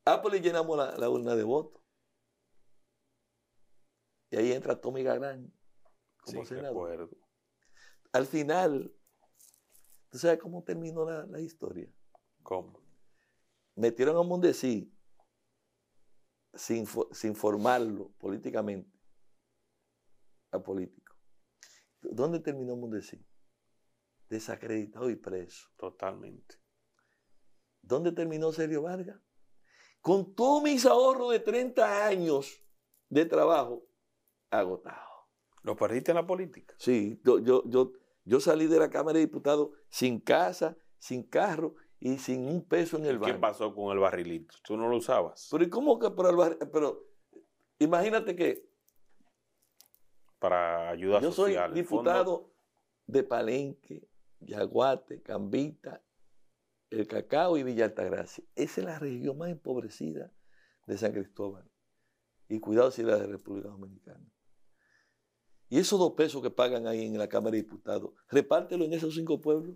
Ah, 0.05 0.21
pues 0.21 0.34
le 0.36 0.41
llenamos 0.41 0.77
la, 0.77 0.95
la 0.97 1.10
urna 1.10 1.36
de 1.36 1.43
votos. 1.43 1.81
Y 4.31 4.38
ahí 4.38 4.51
entra 4.53 4.79
Tommy 4.79 5.03
Garán 5.03 5.51
como 6.23 6.45
Sí, 6.45 6.55
senador. 6.55 7.10
Al 8.12 8.25
final, 8.25 8.95
¿tú 10.10 10.17
sabes 10.17 10.39
cómo 10.39 10.63
terminó 10.63 11.05
la, 11.10 11.25
la 11.25 11.39
historia? 11.41 11.91
¿Cómo? 12.43 12.79
Metieron 13.75 14.15
a 14.17 14.21
Mondesí 14.21 14.94
sin, 16.56 16.88
sin 17.12 17.36
formarlo 17.36 18.12
políticamente 18.18 18.91
a 20.52 20.60
político. 20.60 21.15
¿Dónde 22.02 22.39
terminó 22.39 22.76
Mondesí? 22.76 23.26
Desacreditado 24.30 25.10
y 25.10 25.15
preso. 25.15 25.70
Totalmente. 25.78 26.56
¿Dónde 27.82 28.12
terminó 28.12 28.52
Sergio 28.52 28.82
Vargas? 28.84 29.20
Con 30.02 30.36
todos 30.36 30.63
mis 30.63 30.86
ahorros 30.86 31.32
de 31.32 31.39
30 31.39 32.06
años 32.06 32.63
de 33.10 33.26
trabajo 33.26 33.88
agotado. 34.50 35.30
¿Lo 35.63 35.76
perdiste 35.76 36.12
en 36.12 36.15
la 36.15 36.28
política? 36.28 36.76
Sí, 36.78 37.20
yo, 37.24 37.39
yo, 37.39 37.63
yo, 37.68 37.94
yo 38.24 38.39
salí 38.39 38.68
de 38.68 38.80
la 38.80 38.89
Cámara 38.89 39.18
de 39.18 39.26
Diputados 39.26 39.72
sin 39.89 40.20
casa, 40.20 40.78
sin 41.00 41.24
carro 41.24 41.76
y 41.99 42.17
sin 42.17 42.47
un 42.47 42.63
peso 42.67 42.97
en 42.97 43.05
el 43.05 43.19
¿Qué 43.19 43.31
banco. 43.31 43.41
pasó 43.41 43.73
con 43.73 43.91
el 43.93 43.99
barrilito? 43.99 44.55
¿Tú 44.63 44.77
no 44.77 44.88
lo 44.89 44.97
usabas? 44.97 45.47
Pero 45.51 45.63
¿y 45.63 45.69
cómo 45.69 45.97
que 45.99 46.10
para 46.12 46.29
el 46.29 46.36
barrio? 46.36 46.60
Pero 46.71 47.03
imagínate 47.79 48.36
que 48.36 48.69
Para 50.39 50.89
ayuda 50.89 51.19
yo 51.21 51.31
soy 51.31 51.53
social. 51.53 51.69
el 51.71 51.75
diputado 51.75 52.51
de 53.08 53.23
Palenque, 53.23 54.08
Yaguate, 54.39 55.21
Cambita, 55.21 56.03
El 56.89 57.08
Cacao 57.08 57.58
y 57.58 57.63
Villa 57.63 57.86
Altagracia. 57.86 58.43
Esa 58.55 58.81
es 58.81 58.86
la 58.86 58.99
región 58.99 59.38
más 59.38 59.49
empobrecida 59.49 60.31
de 60.86 60.97
San 60.97 61.13
Cristóbal. 61.13 61.69
Y 62.47 62.60
cuidado 62.60 62.91
si 62.91 63.01
es 63.01 63.08
la 63.08 63.17
de 63.17 63.25
República 63.27 63.69
Dominicana. 63.69 64.23
Y 65.69 65.79
esos 65.79 65.97
dos 65.97 66.12
pesos 66.13 66.43
que 66.43 66.51
pagan 66.51 66.86
ahí 66.86 67.05
en 67.05 67.17
la 67.17 67.27
Cámara 67.27 67.51
de 67.51 67.63
Diputados, 67.63 68.12
repártelo 68.29 68.86
en 68.86 68.93
esos 68.93 69.15
cinco 69.15 69.41
pueblos. 69.41 69.75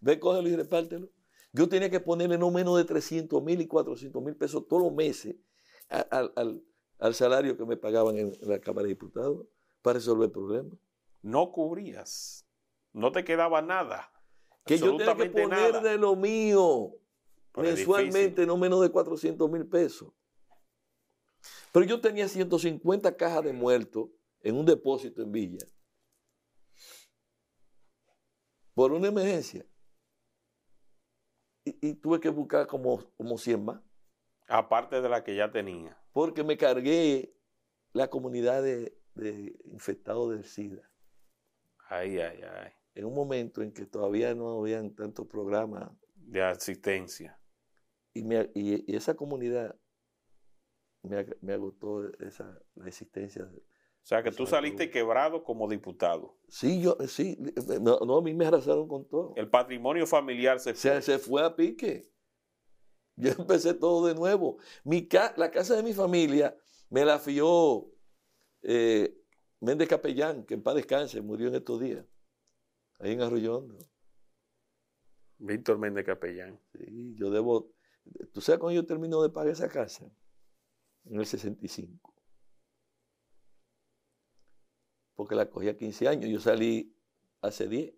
Ve, 0.00 0.18
cógelo 0.18 0.48
y 0.48 0.56
repártelo. 0.56 1.08
Yo 1.52 1.68
tenía 1.68 1.90
que 1.90 2.00
ponerle 2.00 2.38
no 2.38 2.50
menos 2.50 2.76
de 2.76 2.84
300 2.84 3.42
mil 3.42 3.60
y 3.60 3.66
400 3.66 4.22
mil 4.22 4.36
pesos 4.36 4.66
todos 4.68 4.82
los 4.84 4.92
meses 4.92 5.36
al, 5.88 6.32
al- 6.36 6.64
al 6.98 7.14
salario 7.14 7.56
que 7.56 7.64
me 7.64 7.76
pagaban 7.76 8.16
en 8.18 8.32
la 8.42 8.60
Cámara 8.60 8.82
de 8.84 8.90
Diputados 8.90 9.46
para 9.82 9.94
resolver 9.94 10.26
el 10.26 10.32
problema. 10.32 10.70
No 11.22 11.50
cubrías. 11.50 12.46
No 12.92 13.10
te 13.12 13.24
quedaba 13.24 13.62
nada. 13.62 14.12
Que 14.64 14.78
yo 14.78 14.96
tenía 14.96 15.16
que 15.16 15.30
poner 15.30 15.48
nada. 15.72 15.80
de 15.80 15.96
lo 15.98 16.14
mío 16.16 16.92
Pero 17.52 17.66
mensualmente 17.66 18.44
no 18.46 18.56
menos 18.58 18.80
de 18.82 18.90
400 18.90 19.50
mil 19.50 19.66
pesos. 19.66 20.12
Pero 21.72 21.86
yo 21.86 22.00
tenía 22.00 22.28
150 22.28 23.16
cajas 23.16 23.44
de 23.44 23.52
muertos 23.52 24.08
en 24.42 24.56
un 24.56 24.66
depósito 24.66 25.22
en 25.22 25.32
Villa. 25.32 25.66
Por 28.74 28.92
una 28.92 29.08
emergencia. 29.08 29.66
Y, 31.64 31.88
y 31.90 31.94
tuve 31.94 32.20
que 32.20 32.28
buscar 32.30 32.66
como, 32.66 33.04
como 33.16 33.36
100 33.38 33.64
más. 33.64 33.82
Aparte 34.48 35.00
de 35.00 35.08
la 35.08 35.22
que 35.22 35.34
ya 35.36 35.50
tenía. 35.50 35.96
Porque 36.12 36.42
me 36.42 36.56
cargué 36.56 37.34
la 37.92 38.08
comunidad 38.08 38.62
de, 38.62 38.98
de 39.14 39.56
infectados 39.64 40.30
del 40.30 40.44
SIDA. 40.44 40.90
Ay, 41.88 42.18
ay, 42.18 42.40
ay. 42.42 42.72
En 42.94 43.04
un 43.04 43.14
momento 43.14 43.62
en 43.62 43.72
que 43.72 43.86
todavía 43.86 44.34
no 44.34 44.58
habían 44.60 44.94
tantos 44.94 45.26
programas 45.26 45.90
De 46.14 46.42
asistencia. 46.42 47.38
y, 48.14 48.24
me- 48.24 48.50
y- 48.54 48.90
y 48.92 48.96
esa 48.96 49.14
comunidad 49.14 49.76
me, 51.02 51.26
me 51.40 51.52
agotó 51.54 52.12
esa, 52.20 52.60
la 52.74 52.88
existencia. 52.88 53.48
O 54.02 54.06
sea 54.10 54.22
que 54.22 54.32
tú 54.32 54.46
saliste 54.46 54.90
quebrado 54.90 55.44
como 55.44 55.68
diputado. 55.68 56.36
Sí, 56.48 56.80
yo, 56.82 56.96
sí, 57.06 57.36
no, 57.80 57.98
no, 58.00 58.16
a 58.18 58.22
mí 58.22 58.34
me 58.34 58.46
arrasaron 58.46 58.88
con 58.88 59.06
todo. 59.06 59.34
El 59.36 59.48
patrimonio 59.48 60.06
familiar 60.06 60.58
se 60.58 60.74
fue. 60.74 60.80
Se, 60.80 61.02
se 61.02 61.18
fue 61.18 61.44
a 61.44 61.54
pique. 61.54 62.10
Yo 63.16 63.30
empecé 63.38 63.74
todo 63.74 64.06
de 64.06 64.14
nuevo. 64.14 64.58
Mi 64.84 65.06
ca- 65.06 65.34
la 65.36 65.50
casa 65.50 65.76
de 65.76 65.82
mi 65.82 65.92
familia 65.92 66.56
me 66.88 67.04
la 67.04 67.18
fió 67.18 67.92
eh, 68.62 69.16
Méndez 69.60 69.88
Capellán, 69.88 70.44
que 70.44 70.54
en 70.54 70.62
paz 70.62 70.74
descanse, 70.74 71.20
murió 71.20 71.48
en 71.48 71.54
estos 71.56 71.78
días, 71.80 72.04
ahí 72.98 73.12
en 73.12 73.20
Arroyondo. 73.22 73.76
Víctor 75.38 75.78
Méndez 75.78 76.04
Capellán. 76.04 76.58
Sí, 76.72 77.14
yo 77.16 77.30
debo. 77.30 77.70
¿Tú 78.32 78.40
sabes 78.40 78.58
cuándo 78.58 78.80
yo 78.80 78.86
termino 78.86 79.22
de 79.22 79.30
pagar 79.30 79.52
esa 79.52 79.68
casa? 79.68 80.10
En 81.04 81.18
el 81.20 81.26
65. 81.26 82.09
Porque 85.20 85.34
la 85.34 85.50
cogí 85.50 85.68
a 85.68 85.76
15 85.76 86.08
años. 86.08 86.30
Yo 86.30 86.40
salí 86.40 86.96
hace 87.42 87.68
10. 87.68 87.92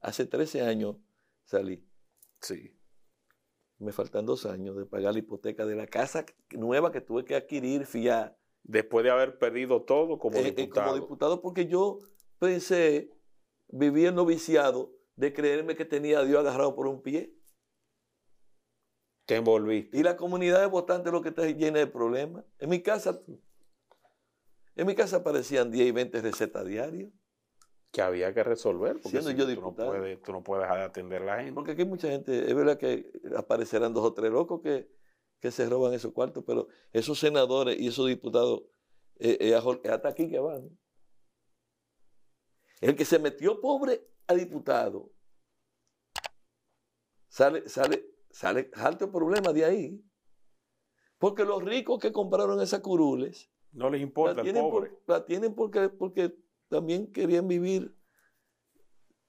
Hace 0.00 0.26
13 0.26 0.62
años 0.62 0.96
salí. 1.44 1.88
Sí. 2.40 2.76
Me 3.78 3.92
faltan 3.92 4.26
dos 4.26 4.44
años 4.44 4.76
de 4.76 4.84
pagar 4.84 5.12
la 5.12 5.20
hipoteca 5.20 5.64
de 5.66 5.76
la 5.76 5.86
casa 5.86 6.26
nueva 6.50 6.90
que 6.90 7.00
tuve 7.00 7.24
que 7.24 7.36
adquirir, 7.36 7.86
fiar. 7.86 8.36
Después 8.64 9.04
de 9.04 9.12
haber 9.12 9.38
perdido 9.38 9.82
todo 9.82 10.18
como 10.18 10.36
eh, 10.36 10.48
eh, 10.48 10.50
diputado. 10.50 10.88
como 10.88 11.00
diputado, 11.00 11.40
porque 11.40 11.68
yo 11.68 12.00
pensé, 12.40 13.12
viví 13.68 14.06
el 14.06 14.16
noviciado 14.16 14.92
de 15.14 15.32
creerme 15.32 15.76
que 15.76 15.84
tenía 15.84 16.18
a 16.18 16.24
Dios 16.24 16.40
agarrado 16.40 16.74
por 16.74 16.88
un 16.88 17.02
pie. 17.02 17.36
Te 19.26 19.36
envolviste. 19.36 19.96
Y 19.96 20.02
la 20.02 20.16
comunidad 20.16 20.58
de 20.58 20.66
votantes 20.66 21.12
lo 21.12 21.22
que 21.22 21.28
está 21.28 21.46
llena 21.46 21.78
de 21.78 21.86
problemas. 21.86 22.44
En 22.58 22.68
mi 22.68 22.82
casa, 22.82 23.22
en 24.74 24.86
mi 24.86 24.94
casa 24.94 25.18
aparecían 25.18 25.70
10 25.70 25.88
y 25.88 25.90
20 25.90 26.20
recetas 26.22 26.66
diarias. 26.66 27.12
Que 27.90 28.00
había 28.00 28.32
que 28.32 28.42
resolver. 28.42 28.94
Porque 28.94 29.20
Siendo 29.20 29.30
si 29.30 29.36
yo 29.36 29.54
tú, 29.54 29.60
no 29.60 29.74
puedes, 29.74 30.22
tú 30.22 30.32
no 30.32 30.42
puedes 30.42 30.62
dejar 30.62 30.78
de 30.78 30.84
atender 30.84 31.22
a 31.22 31.24
la 31.26 31.36
gente. 31.36 31.52
Porque 31.52 31.72
aquí 31.72 31.82
hay 31.82 31.88
mucha 31.88 32.08
gente, 32.08 32.48
es 32.48 32.54
verdad 32.54 32.78
que 32.78 33.12
aparecerán 33.36 33.92
dos 33.92 34.04
o 34.04 34.14
tres 34.14 34.32
locos 34.32 34.62
que, 34.62 34.90
que 35.40 35.50
se 35.50 35.68
roban 35.68 35.92
esos 35.92 36.12
cuartos, 36.12 36.42
pero 36.46 36.68
esos 36.92 37.18
senadores 37.18 37.78
y 37.78 37.88
esos 37.88 38.06
diputados, 38.06 38.62
eh, 39.18 39.36
eh, 39.40 39.56
es 39.56 39.90
hasta 39.90 40.08
aquí 40.08 40.30
que 40.30 40.38
van. 40.38 40.70
El 42.80 42.96
que 42.96 43.04
se 43.04 43.18
metió 43.18 43.60
pobre 43.60 44.08
a 44.26 44.34
diputado, 44.34 45.12
sale, 47.28 47.68
sale, 47.68 48.06
sale 48.30 48.70
alto 48.74 49.12
problema 49.12 49.52
de 49.52 49.64
ahí. 49.64 50.04
Porque 51.18 51.44
los 51.44 51.62
ricos 51.62 52.00
que 52.00 52.10
compraron 52.10 52.60
esas 52.60 52.80
curules, 52.80 53.52
No 53.72 53.90
les 53.90 54.00
la 54.00 54.06
importa 54.06 54.40
el 54.40 54.42
tienen, 54.42 54.62
pobre. 54.62 54.90
por- 54.90 55.02
la 55.06 55.24
tienen 55.24 55.54
porque, 55.54 55.88
porque 55.88 56.34
también 56.68 57.10
querían 57.12 57.48
vivir 57.48 57.94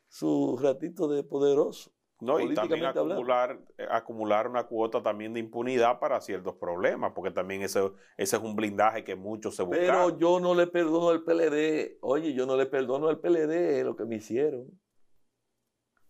su 0.07 0.57
ratito 0.61 1.07
de 1.07 1.23
poderoso. 1.23 1.91
No, 2.19 2.39
y 2.39 2.53
también 2.53 2.85
acumular, 2.85 3.59
eh, 3.77 3.85
acumular 3.89 4.47
una 4.47 4.63
cuota 4.65 5.03
también 5.03 5.33
de 5.33 5.41
impunidad 5.41 5.99
para 5.99 6.21
ciertos 6.21 6.55
problemas, 6.55 7.11
porque 7.13 7.31
también 7.31 7.63
ese, 7.63 7.81
ese 8.15 8.37
es 8.37 8.41
un 8.41 8.55
blindaje 8.55 9.03
que 9.03 9.15
muchos 9.15 9.55
se 9.57 9.63
buscan. 9.63 9.81
Pero 9.81 10.17
yo 10.17 10.39
no 10.39 10.55
le 10.55 10.67
perdono 10.67 11.09
al 11.09 11.23
PLD. 11.23 11.97
Oye, 12.01 12.33
yo 12.33 12.45
no 12.45 12.55
le 12.55 12.65
perdono 12.65 13.09
al 13.09 13.19
PLD 13.19 13.83
lo 13.83 13.95
que 13.97 14.05
me 14.05 14.15
hicieron. 14.17 14.69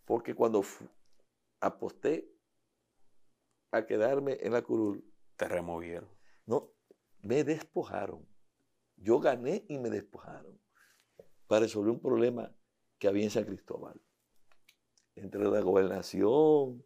Porque 0.05 0.35
cuando 0.35 0.61
aposté 1.61 2.29
a 3.71 3.85
quedarme 3.85 4.37
en 4.41 4.51
la 4.53 4.61
curul, 4.61 5.03
Te 5.35 5.47
removieron. 5.47 6.07
no, 6.45 6.72
me 7.23 7.43
despojaron. 7.43 8.27
Yo 8.97 9.19
gané 9.19 9.65
y 9.67 9.79
me 9.79 9.89
despojaron 9.89 10.59
para 11.47 11.61
resolver 11.61 11.91
un 11.91 11.99
problema 11.99 12.53
que 12.99 13.07
había 13.07 13.23
en 13.23 13.31
San 13.31 13.45
Cristóbal. 13.45 13.99
Entre 15.15 15.43
la 15.43 15.61
gobernación, 15.61 16.83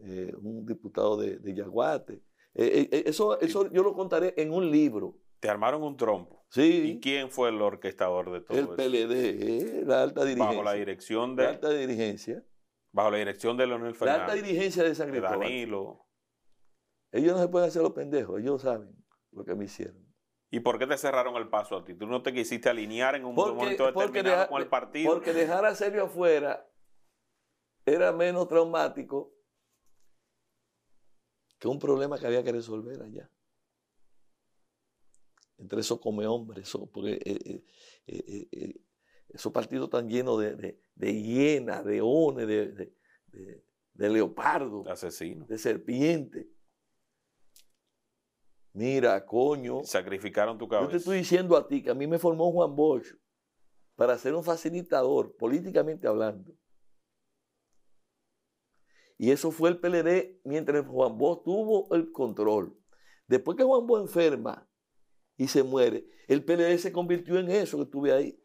eh, 0.00 0.32
un 0.40 0.64
diputado 0.66 1.16
de, 1.16 1.38
de 1.38 1.54
Yaguate. 1.54 2.22
Eh, 2.54 2.88
eh, 2.90 3.02
eso, 3.06 3.40
eso 3.40 3.70
yo 3.70 3.82
lo 3.82 3.94
contaré 3.94 4.34
en 4.36 4.52
un 4.52 4.70
libro. 4.70 5.18
Te 5.40 5.48
armaron 5.48 5.82
un 5.82 5.96
trompo. 5.96 6.44
Sí, 6.50 6.92
¿Y 6.96 7.00
quién 7.00 7.30
fue 7.30 7.48
el 7.48 7.60
orquestador 7.60 8.30
de 8.30 8.40
todo 8.42 8.58
el 8.58 8.64
eso? 8.64 8.76
PLD, 8.76 9.86
la 9.86 10.02
alta 10.02 10.24
dirigencia. 10.24 10.56
Bajo 10.56 10.62
la 10.62 10.72
dirección 10.74 11.36
La 11.36 11.42
de, 11.42 11.48
alta 11.48 11.70
dirigencia. 11.70 12.44
bajo 12.92 13.10
la 13.10 13.18
dirección 13.18 13.56
de 13.56 13.66
Leonel 13.66 13.96
La 14.00 14.14
alta 14.14 14.26
Fernández, 14.26 14.42
dirigencia 14.44 14.82
de 14.82 14.94
San 14.94 15.10
Cristóbal. 15.10 15.40
Danilo. 15.40 16.06
Ellos 17.10 17.32
no 17.34 17.42
se 17.42 17.48
pueden 17.48 17.68
hacer 17.68 17.82
los 17.82 17.92
pendejos, 17.92 18.40
ellos 18.40 18.62
saben 18.62 19.01
lo 19.32 19.44
que 19.44 19.54
me 19.54 19.64
hicieron. 19.64 20.06
¿Y 20.50 20.60
por 20.60 20.78
qué 20.78 20.86
te 20.86 20.98
cerraron 20.98 21.36
el 21.36 21.48
paso 21.48 21.76
a 21.76 21.84
ti? 21.84 21.94
¿Tú 21.94 22.06
no 22.06 22.22
te 22.22 22.32
quisiste 22.32 22.68
alinear 22.68 23.14
en 23.14 23.24
un 23.24 23.34
Porque- 23.34 23.54
momento 23.54 23.86
determinado 23.86 24.36
deja- 24.36 24.48
con 24.48 24.60
el 24.62 24.68
partido? 24.68 25.12
Porque 25.14 25.32
dejar 25.32 25.64
a 25.64 25.74
Sergio 25.74 26.04
afuera 26.04 26.68
era 27.86 28.12
menos 28.12 28.46
traumático 28.48 29.32
que 31.58 31.68
un 31.68 31.78
problema 31.78 32.18
que 32.18 32.26
había 32.26 32.42
que 32.42 32.52
resolver 32.52 33.00
allá. 33.02 33.30
Entre 35.58 35.80
esos 35.80 36.00
come 36.00 36.26
hombres, 36.26 36.68
eso, 36.68 36.90
porque 36.90 37.12
eh, 37.24 37.64
eh, 38.06 38.48
eh, 38.50 38.74
esos 39.28 39.52
partidos 39.52 39.84
están 39.86 40.08
llenos 40.08 40.40
de, 40.40 40.56
de, 40.56 40.80
de 40.96 41.22
hienas, 41.22 41.84
de 41.84 42.00
ones, 42.02 42.46
de, 42.46 42.66
de, 42.72 42.96
de- 43.28 43.64
de 43.94 44.08
leopardo, 44.10 44.84
Asesino. 44.88 45.44
de 45.46 45.58
serpiente. 45.58 46.48
Mira, 48.74 49.24
coño, 49.26 49.84
Sacrificaron 49.84 50.56
tu 50.56 50.64
yo 50.64 50.68
cabeza. 50.70 50.90
te 50.92 50.96
estoy 50.96 51.18
diciendo 51.18 51.56
a 51.56 51.68
ti 51.68 51.82
que 51.82 51.90
a 51.90 51.94
mí 51.94 52.06
me 52.06 52.18
formó 52.18 52.50
Juan 52.52 52.74
Bosch 52.74 53.14
para 53.96 54.16
ser 54.16 54.34
un 54.34 54.42
facilitador, 54.42 55.36
políticamente 55.36 56.06
hablando. 56.08 56.54
Y 59.18 59.30
eso 59.30 59.50
fue 59.50 59.68
el 59.68 59.78
PLD 59.78 60.40
mientras 60.44 60.86
Juan 60.86 61.16
Bosch 61.16 61.44
tuvo 61.44 61.94
el 61.94 62.10
control. 62.10 62.76
Después 63.26 63.56
que 63.56 63.62
Juan 63.62 63.86
Bosch 63.86 64.02
enferma 64.02 64.68
y 65.36 65.48
se 65.48 65.62
muere, 65.62 66.06
el 66.26 66.44
PLD 66.44 66.78
se 66.78 66.92
convirtió 66.92 67.38
en 67.38 67.50
eso 67.50 67.76
que 67.76 67.84
estuve 67.84 68.12
ahí. 68.12 68.41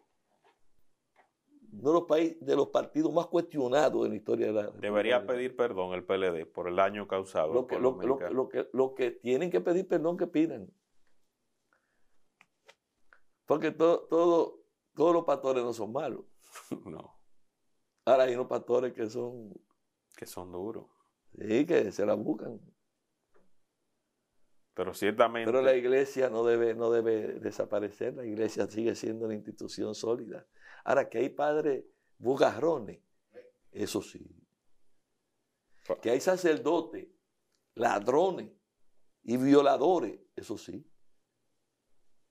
Uno 1.74 1.90
de 1.90 1.94
los, 2.00 2.04
países, 2.08 2.46
de 2.46 2.56
los 2.56 2.68
partidos 2.70 3.14
más 3.14 3.28
cuestionados 3.28 4.06
en 4.06 4.12
la 4.12 4.16
historia 4.16 4.48
de 4.48 4.54
la 4.54 4.72
Debería 4.72 5.26
pedir 5.26 5.56
perdón 5.56 5.94
el 5.94 6.04
PLD 6.04 6.46
por 6.46 6.68
el 6.68 6.76
daño 6.76 7.08
causado. 7.08 7.54
lo 7.54 7.68
que, 7.68 7.78
lo 7.80 7.98
que, 8.50 8.70
lo 8.72 8.96
que 8.96 9.12
tienen 9.12 9.52
que 9.52 9.62
pedir 9.62 9.88
perdón 9.88 10.18
que 10.18 10.28
pidan. 10.28 10.72
Porque 13.46 13.72
todo, 13.72 14.08
todo, 14.08 14.64
todos 14.94 15.14
los 15.14 15.24
pastores 15.24 15.64
no 15.64 15.74
son 15.74 15.92
malos. 15.92 16.26
No, 16.86 17.18
Ahora 18.06 18.24
hay 18.24 18.36
unos 18.36 18.48
pastores 18.48 18.94
que 18.94 19.10
son, 19.10 19.54
que 20.16 20.26
son 20.26 20.52
duros. 20.52 20.86
sí, 21.38 21.66
que 21.66 21.92
se 21.92 22.06
la 22.06 22.14
buscan. 22.14 22.60
Pero 24.74 24.94
ciertamente, 24.94 25.52
Pero 25.52 25.62
la 25.62 25.76
iglesia 25.76 26.30
no 26.30 26.46
debe, 26.46 26.74
no 26.74 26.90
debe 26.92 27.40
desaparecer. 27.40 28.14
La 28.14 28.26
iglesia 28.26 28.68
sigue 28.68 28.96
siendo 28.96 29.26
una 29.26 29.36
institución 29.36 29.94
sólida. 29.96 30.46
Ahora 30.88 31.10
que 31.10 31.18
hay 31.18 31.28
padres 31.28 31.84
bugarrones, 32.18 33.02
eso 33.74 34.02
sí. 34.02 34.26
Que 36.02 36.12
hay 36.12 36.22
sacerdotes, 36.22 37.10
ladrones 37.76 38.50
y 39.24 39.36
violadores, 39.36 40.18
eso 40.34 40.58
sí. 40.58 40.90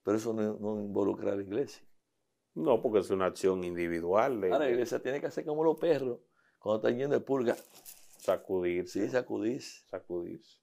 Pero 0.03 0.17
eso 0.17 0.33
no, 0.33 0.55
no 0.59 0.81
involucra 0.81 1.33
a 1.33 1.37
la 1.37 1.43
iglesia. 1.43 1.87
no, 2.55 2.81
porque 2.81 3.01
es 3.01 3.11
una 3.11 3.27
acción 3.27 3.63
individual 3.63 4.41
de, 4.41 4.51
Ahora 4.51 4.65
la 4.65 4.71
iglesia 4.71 5.03
tiene 5.03 5.21
que 5.21 5.27
hacer 5.27 5.45
como 5.45 5.63
los 5.63 5.79
perros, 5.79 6.21
cuando 6.59 6.79
están 6.89 6.99
yendo 6.99 7.15
de 7.15 7.23
purga. 7.23 7.55
sacudirse. 8.17 9.03
Sí, 9.03 9.11
sacudirse. 9.11 9.87
sacudirse. 9.87 10.63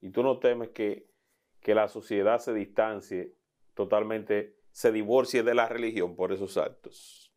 Y 0.00 0.10
tú 0.10 0.22
no 0.22 0.38
temes 0.38 0.68
que, 0.70 1.10
que 1.58 1.74
la 1.74 1.88
sociedad 1.88 2.38
se 2.38 2.54
distancie 2.54 3.36
totalmente, 3.74 4.56
se 4.76 4.92
divorcie 4.92 5.42
de 5.42 5.54
la 5.54 5.70
religión 5.70 6.14
por 6.16 6.34
esos 6.34 6.58
actos. 6.58 7.32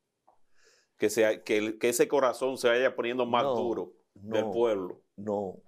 Que, 0.98 1.10
sea, 1.10 1.42
que, 1.42 1.80
que 1.80 1.88
ese 1.88 2.10
corazón 2.10 2.58
se 2.58 2.68
vaya 2.68 2.98
poniendo 2.98 3.26
más 3.26 3.44
No, 3.44 3.56
duro 3.56 3.94
del 4.14 4.50
pueblo. 4.52 5.06
No, 5.16 5.64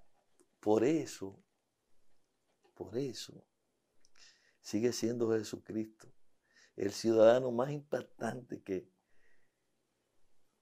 por 0.60 0.84
eso, 0.84 1.42
por 2.74 2.98
eso, 2.98 3.48
sigue 4.60 4.92
siendo 4.92 5.32
Jesucristo 5.32 6.14
el 6.76 6.92
ciudadano 6.92 7.52
más 7.52 7.72
impactante 7.72 8.62
que, 8.62 8.92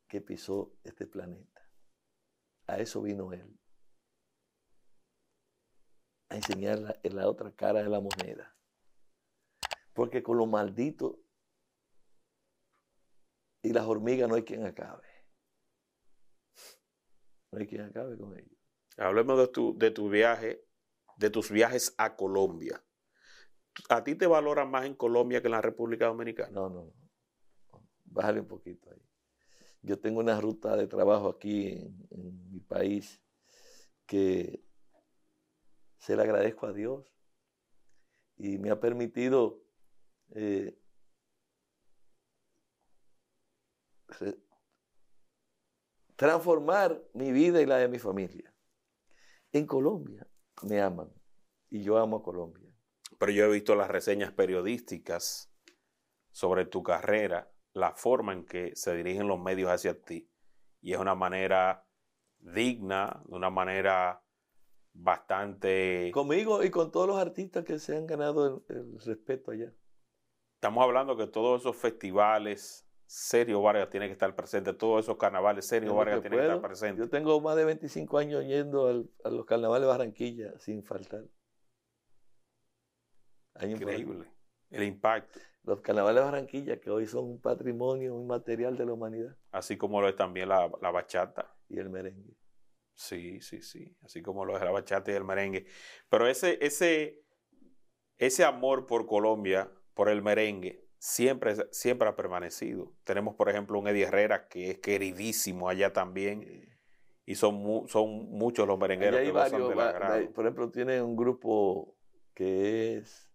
que 0.07 0.21
pisó 0.21 0.77
este 0.83 1.07
planeta. 1.07 1.71
A 2.67 2.77
eso 2.77 3.01
vino 3.01 3.33
Él. 3.33 3.59
A 6.29 6.35
enseñar 6.35 6.77
la, 6.77 6.99
en 7.01 7.15
la 7.15 7.27
otra 7.27 7.51
cara 7.51 7.81
de 7.81 7.89
la 7.89 7.99
moneda. 7.99 8.58
Porque 9.99 10.23
con 10.23 10.37
los 10.37 10.47
malditos 10.47 11.17
y 13.61 13.73
las 13.73 13.85
hormigas 13.85 14.29
no 14.29 14.35
hay 14.35 14.43
quien 14.43 14.65
acabe. 14.65 15.05
No 17.51 17.59
hay 17.59 17.67
quien 17.67 17.81
acabe 17.81 18.17
con 18.17 18.33
ellos. 18.33 18.57
Hablemos 18.95 19.37
de 19.37 19.49
tu, 19.49 19.77
de 19.77 19.91
tu 19.91 20.07
viaje, 20.07 20.65
de 21.17 21.29
tus 21.29 21.51
viajes 21.51 21.95
a 21.97 22.15
Colombia. 22.15 22.81
¿A 23.89 24.01
ti 24.01 24.15
te 24.15 24.25
valoran 24.25 24.71
más 24.71 24.85
en 24.85 24.95
Colombia 24.95 25.41
que 25.41 25.49
en 25.49 25.51
la 25.51 25.61
República 25.61 26.05
Dominicana? 26.05 26.51
No, 26.51 26.69
no, 26.69 26.85
no. 26.85 27.83
Bájale 28.05 28.39
un 28.39 28.47
poquito 28.47 28.89
ahí. 28.91 29.05
Yo 29.81 29.99
tengo 29.99 30.21
una 30.21 30.39
ruta 30.39 30.77
de 30.77 30.87
trabajo 30.87 31.27
aquí 31.27 31.73
en, 31.73 32.07
en 32.11 32.49
mi 32.49 32.61
país 32.61 33.21
que 34.05 34.63
se 35.97 36.15
le 36.15 36.21
agradezco 36.21 36.67
a 36.67 36.71
Dios 36.71 37.13
y 38.37 38.59
me 38.59 38.69
ha 38.69 38.79
permitido 38.79 39.67
eh, 40.35 40.77
transformar 46.15 47.01
mi 47.13 47.31
vida 47.31 47.61
y 47.61 47.65
la 47.65 47.77
de 47.77 47.87
mi 47.87 47.99
familia. 47.99 48.53
En 49.51 49.65
Colombia 49.65 50.27
me 50.63 50.81
aman 50.81 51.11
y 51.69 51.81
yo 51.83 51.97
amo 51.97 52.17
a 52.17 52.23
Colombia. 52.23 52.69
Pero 53.17 53.31
yo 53.31 53.45
he 53.45 53.49
visto 53.49 53.75
las 53.75 53.89
reseñas 53.89 54.31
periodísticas 54.31 55.51
sobre 56.31 56.65
tu 56.65 56.83
carrera, 56.83 57.51
la 57.73 57.93
forma 57.93 58.33
en 58.33 58.45
que 58.45 58.75
se 58.75 58.95
dirigen 58.95 59.27
los 59.27 59.39
medios 59.39 59.71
hacia 59.71 59.99
ti. 59.99 60.29
Y 60.81 60.93
es 60.93 60.99
una 60.99 61.15
manera 61.15 61.85
digna, 62.37 63.21
de 63.25 63.35
una 63.35 63.49
manera 63.49 64.23
bastante... 64.93 66.11
Conmigo 66.13 66.63
y 66.63 66.69
con 66.69 66.91
todos 66.91 67.07
los 67.07 67.17
artistas 67.17 67.65
que 67.65 67.79
se 67.79 67.95
han 67.95 68.05
ganado 68.05 68.63
el, 68.69 68.77
el 68.77 68.99
respeto 68.99 69.51
allá. 69.51 69.73
Estamos 70.59 70.83
hablando 70.83 71.15
que 71.15 71.25
todos 71.25 71.61
esos 71.61 71.77
festivales, 71.77 72.85
Sergio 73.05 73.61
Vargas 73.61 73.89
tiene 73.89 74.07
que 74.07 74.11
estar 74.11 74.35
presente, 74.35 74.73
todos 74.73 75.05
esos 75.05 75.15
carnavales, 75.15 75.65
Sergio 75.65 75.95
Vargas 75.95 76.17
que 76.21 76.29
tiene 76.29 76.35
que 76.35 76.41
estar 76.53 76.61
presente. 76.61 76.99
Yo 77.01 77.09
tengo 77.09 77.39
más 77.39 77.55
de 77.55 77.63
25 77.63 78.17
años 78.17 78.43
yendo 78.45 78.87
al- 78.87 79.09
a 79.23 79.29
los 79.29 79.45
carnavales 79.45 79.83
de 79.83 79.87
Barranquilla 79.87 80.59
sin 80.59 80.83
faltar. 80.83 81.23
Increíble. 83.61 84.25
El 84.69 84.83
impacto, 84.83 85.39
Los 85.63 85.79
carnavales 85.81 86.21
de 86.21 86.25
Barranquilla, 86.25 86.79
que 86.79 86.89
hoy 86.89 87.07
son 87.07 87.23
un 87.25 87.41
patrimonio 87.41 88.19
inmaterial 88.19 88.75
de 88.77 88.85
la 88.85 88.93
humanidad, 88.93 89.37
así 89.51 89.77
como 89.77 90.01
lo 90.01 90.09
es 90.09 90.15
también 90.17 90.49
la, 90.49 90.69
la 90.81 90.91
bachata. 90.91 91.55
y 91.69 91.79
el 91.79 91.89
merengue. 91.89 92.35
Sí, 92.95 93.39
sí, 93.39 93.61
sí. 93.61 93.95
Así 94.01 94.21
como 94.21 94.43
lo 94.43 94.57
es 94.57 94.63
la 94.63 94.71
bachata 94.71 95.09
y 95.11 95.15
el 95.15 95.23
merengue. 95.23 95.65
Pero 96.09 96.27
ese, 96.27 96.57
ese, 96.61 97.23
ese 98.17 98.43
amor 98.43 98.85
por 98.87 99.05
Colombia, 99.07 99.71
por 99.99 100.07
el 100.07 100.21
merengue, 100.21 100.87
siempre, 100.97 101.55
siempre 101.71 102.07
ha 102.07 102.15
permanecido. 102.15 102.93
Tenemos, 103.03 103.35
por 103.35 103.49
ejemplo, 103.49 103.77
un 103.77 103.85
Eddie 103.89 104.03
Herrera 104.05 104.47
que 104.47 104.71
es 104.71 104.77
queridísimo 104.79 105.67
allá 105.67 105.91
también. 105.91 106.69
Y 107.25 107.35
son, 107.35 107.55
mu- 107.55 107.85
son 107.89 108.29
muchos 108.31 108.65
los 108.65 108.79
merengueros 108.79 109.19
hay 109.19 109.25
que 109.25 109.31
gozan 109.33 109.51
varios, 109.51 109.69
del 109.69 109.77
va- 109.77 109.89
agrado. 109.89 110.13
hay- 110.13 110.27
por 110.29 110.45
ejemplo, 110.45 110.71
tiene 110.71 111.01
un 111.01 111.17
grupo 111.17 111.97
que 112.33 112.95
es 112.95 113.29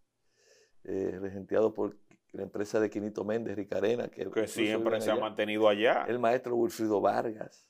eh, 0.85 1.19
regenteado 1.21 1.75
por 1.75 1.99
la 2.33 2.45
empresa 2.45 2.81
de 2.81 2.89
Quinito 2.89 3.27
Méndez, 3.27 3.57
Ricarena, 3.57 4.09
que, 4.09 4.31
Que 4.31 4.47
siempre 4.49 5.03
se 5.03 5.11
ha 5.11 5.17
mantenido 5.17 5.69
allá. 5.69 6.07
El 6.09 6.19
maestro 6.19 6.57
Wilfrido 6.57 7.03
Vargas 7.03 7.69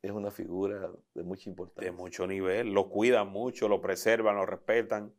es 0.00 0.12
una 0.12 0.30
figura 0.30 0.92
de 1.12 1.22
mucha 1.24 1.50
importancia. 1.50 1.90
de 1.90 1.96
mucho 1.96 2.24
nivel. 2.28 2.72
Lo 2.72 2.88
cuidan 2.88 3.26
mucho, 3.30 3.68
lo 3.68 3.80
preservan, 3.80 4.36
lo 4.36 4.46
respetan. 4.46 5.12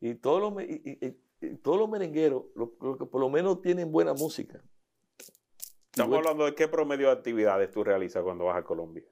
Y 0.00 0.14
todos 0.14 0.40
los, 0.40 0.54
me- 0.54 0.64
y- 0.64 0.80
y- 0.84 1.06
y- 1.06 1.08
y 1.08 1.16
todos 1.62 1.78
los 1.78 1.88
merengueros, 1.88 2.44
lo, 2.54 2.72
lo 2.80 2.98
que 2.98 3.06
por 3.06 3.20
lo 3.20 3.28
menos 3.28 3.60
tienen 3.62 3.90
buena 3.92 4.14
música. 4.14 4.62
Estamos 5.90 6.16
hablando 6.18 6.46
de 6.46 6.54
qué 6.54 6.68
promedio 6.68 7.08
de 7.08 7.12
actividades 7.12 7.70
tú 7.70 7.84
realizas 7.84 8.22
cuando 8.22 8.44
vas 8.46 8.56
a 8.56 8.64
Colombia. 8.64 9.04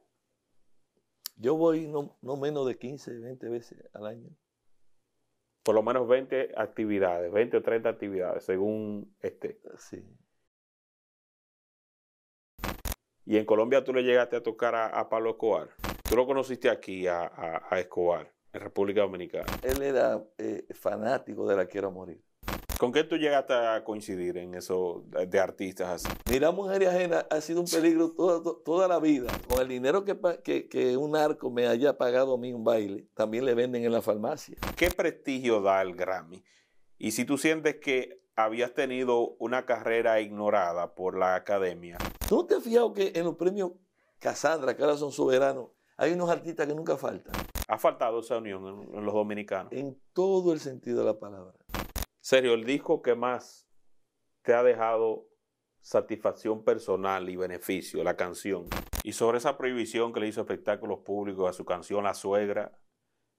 Yo 1.37 1.57
voy 1.57 1.87
no, 1.89 2.17
no 2.23 2.37
menos 2.37 2.67
de 2.67 2.79
15, 2.79 3.19
20 3.19 3.49
veces 3.49 3.79
al 3.93 4.07
año. 4.07 4.31
Por 5.63 5.75
lo 5.75 5.83
menos 5.83 6.09
20 6.09 6.53
actividades, 6.57 7.31
20 7.33 7.59
o 7.59 7.63
30 7.63 7.89
actividades, 7.89 8.45
según 8.45 9.15
este. 9.21 9.61
Sí. 9.79 10.03
Y 13.27 13.37
en 13.37 13.45
Colombia 13.45 13.85
tú 13.85 13.93
le 13.93 14.03
llegaste 14.03 14.37
a 14.37 14.43
tocar 14.43 14.75
a, 14.75 14.87
a 14.87 15.09
Pablo 15.09 15.31
Escobar. 15.31 15.69
Tú 16.09 16.17
lo 16.17 16.27
conociste 16.27 16.69
aquí 16.71 17.07
a, 17.07 17.23
a- 17.23 17.67
a 17.71 17.79
Escobar, 17.79 18.33
en 18.53 18.61
República 18.61 19.01
Dominicana. 19.03 19.47
Él 19.63 19.83
era 19.83 20.23
eh, 20.39 20.67
fanático 20.75 21.47
de 21.49 21.57
La 21.57 21.67
Quiero 21.67 21.91
Morir. 21.91 22.23
¿Con 22.79 22.93
qué 22.93 23.05
tú 23.05 23.17
llegaste 23.19 23.53
a 23.53 23.85
coincidir 23.85 24.39
en 24.39 24.55
eso 24.55 25.05
de, 25.29 25.39
artistas 25.39 25.89
así? 25.89 26.09
Mira, 26.31 26.51
mujer 26.51 26.87
ajena 26.89 27.27
ha 27.29 27.41
sido 27.43 27.61
un 27.61 27.67
peligro 27.67 28.13
toda, 28.13 28.43
to- 28.43 28.63
toda 28.65 28.89
la 28.89 28.99
vida. 28.99 29.31
Con 29.49 29.61
el 29.61 29.69
dinero 29.69 30.03
que, 30.05 30.17
que, 30.43 30.67
que 30.67 30.97
un 30.97 31.11
narco 31.11 31.51
me 31.51 31.67
haya 31.67 31.99
pagado 31.99 32.33
a 32.35 32.39
mí 32.39 32.55
un 32.55 32.65
baile, 32.65 33.07
también 33.15 33.45
le 33.45 33.53
venden 33.55 33.85
en 33.85 33.93
la 33.93 34.01
farmacia. 34.01 34.57
¿Qué 34.77 34.89
prestigio 34.91 35.61
da 35.61 35.83
el 35.83 35.95
Grammy? 35.95 36.43
Y 36.97 37.11
si 37.11 37.27
tú 37.27 37.37
sientes 37.37 37.77
que 37.77 38.23
habías 38.35 38.73
tenido 38.73 39.37
una 39.39 39.67
carrera 39.67 40.19
ignorada 40.23 40.95
por 40.95 41.19
la 41.19 41.35
academia, 41.35 41.99
¿Tú 42.27 42.37
no 42.37 42.47
te 42.47 42.55
has 42.55 42.63
fijado 42.63 42.95
que 42.95 43.13
en 43.15 43.25
los 43.25 43.35
premios 43.37 43.73
Casandra, 44.19 44.75
que 44.75 44.83
ahora 44.83 44.97
son 44.97 45.13
soberanos, 45.13 45.67
hay 45.99 46.13
unos 46.13 46.31
artistas 46.31 46.67
que 46.67 46.75
nunca 46.75 46.97
faltan? 46.97 47.35
Ha 47.71 47.79
faltado 47.79 48.21
esa 48.21 48.39
unión 48.39 48.67
en, 48.67 48.95
en 48.99 49.05
los 49.05 49.15
dominicanos. 49.15 49.73
En 49.73 49.97
todo 50.13 50.53
el 50.53 50.61
sentido 50.61 50.99
de 51.01 51.05
la 51.05 51.19
palabra. 51.19 51.55
Serio, 52.21 52.55
el 52.55 52.65
disco 52.65 53.01
que 53.01 53.15
más 53.15 53.67
te 54.43 54.55
ha 54.55 54.63
dejado 54.63 55.27
satisfacción 55.81 56.65
personal 56.65 57.29
y 57.31 57.37
beneficio, 57.37 58.03
la 58.05 58.17
canción. 58.17 58.67
Y 59.03 59.13
sobre 59.13 59.39
esa 59.39 59.57
prohibición 59.57 60.13
que 60.13 60.21
le 60.21 60.29
hizo 60.29 60.41
espectáculos 60.41 60.99
públicos 61.01 61.49
a 61.49 61.53
su 61.53 61.65
canción 61.65 62.05
La 62.05 62.13
Suegra, 62.15 62.79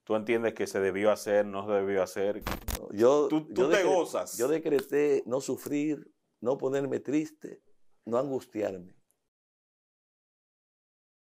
¿tú 0.04 0.16
entiendes 0.16 0.54
que 0.54 0.66
se 0.66 0.80
debió 0.80 1.12
hacer, 1.12 1.46
no 1.46 1.66
se 1.68 1.74
debió 1.74 2.02
hacer? 2.02 2.42
No, 2.80 2.90
Yo, 2.94 3.28
Tú- 3.28 3.46
tú 3.54 3.64
yo 3.64 3.70
te 3.70 3.84
gozas. 3.84 4.38
Yo 4.38 4.48
decreté 4.48 5.24
no 5.28 5.42
sufrir, 5.42 6.12
no 6.40 6.58
ponerme 6.58 7.00
triste, 7.00 7.62
no 8.06 8.18
angustiarme. 8.18 8.96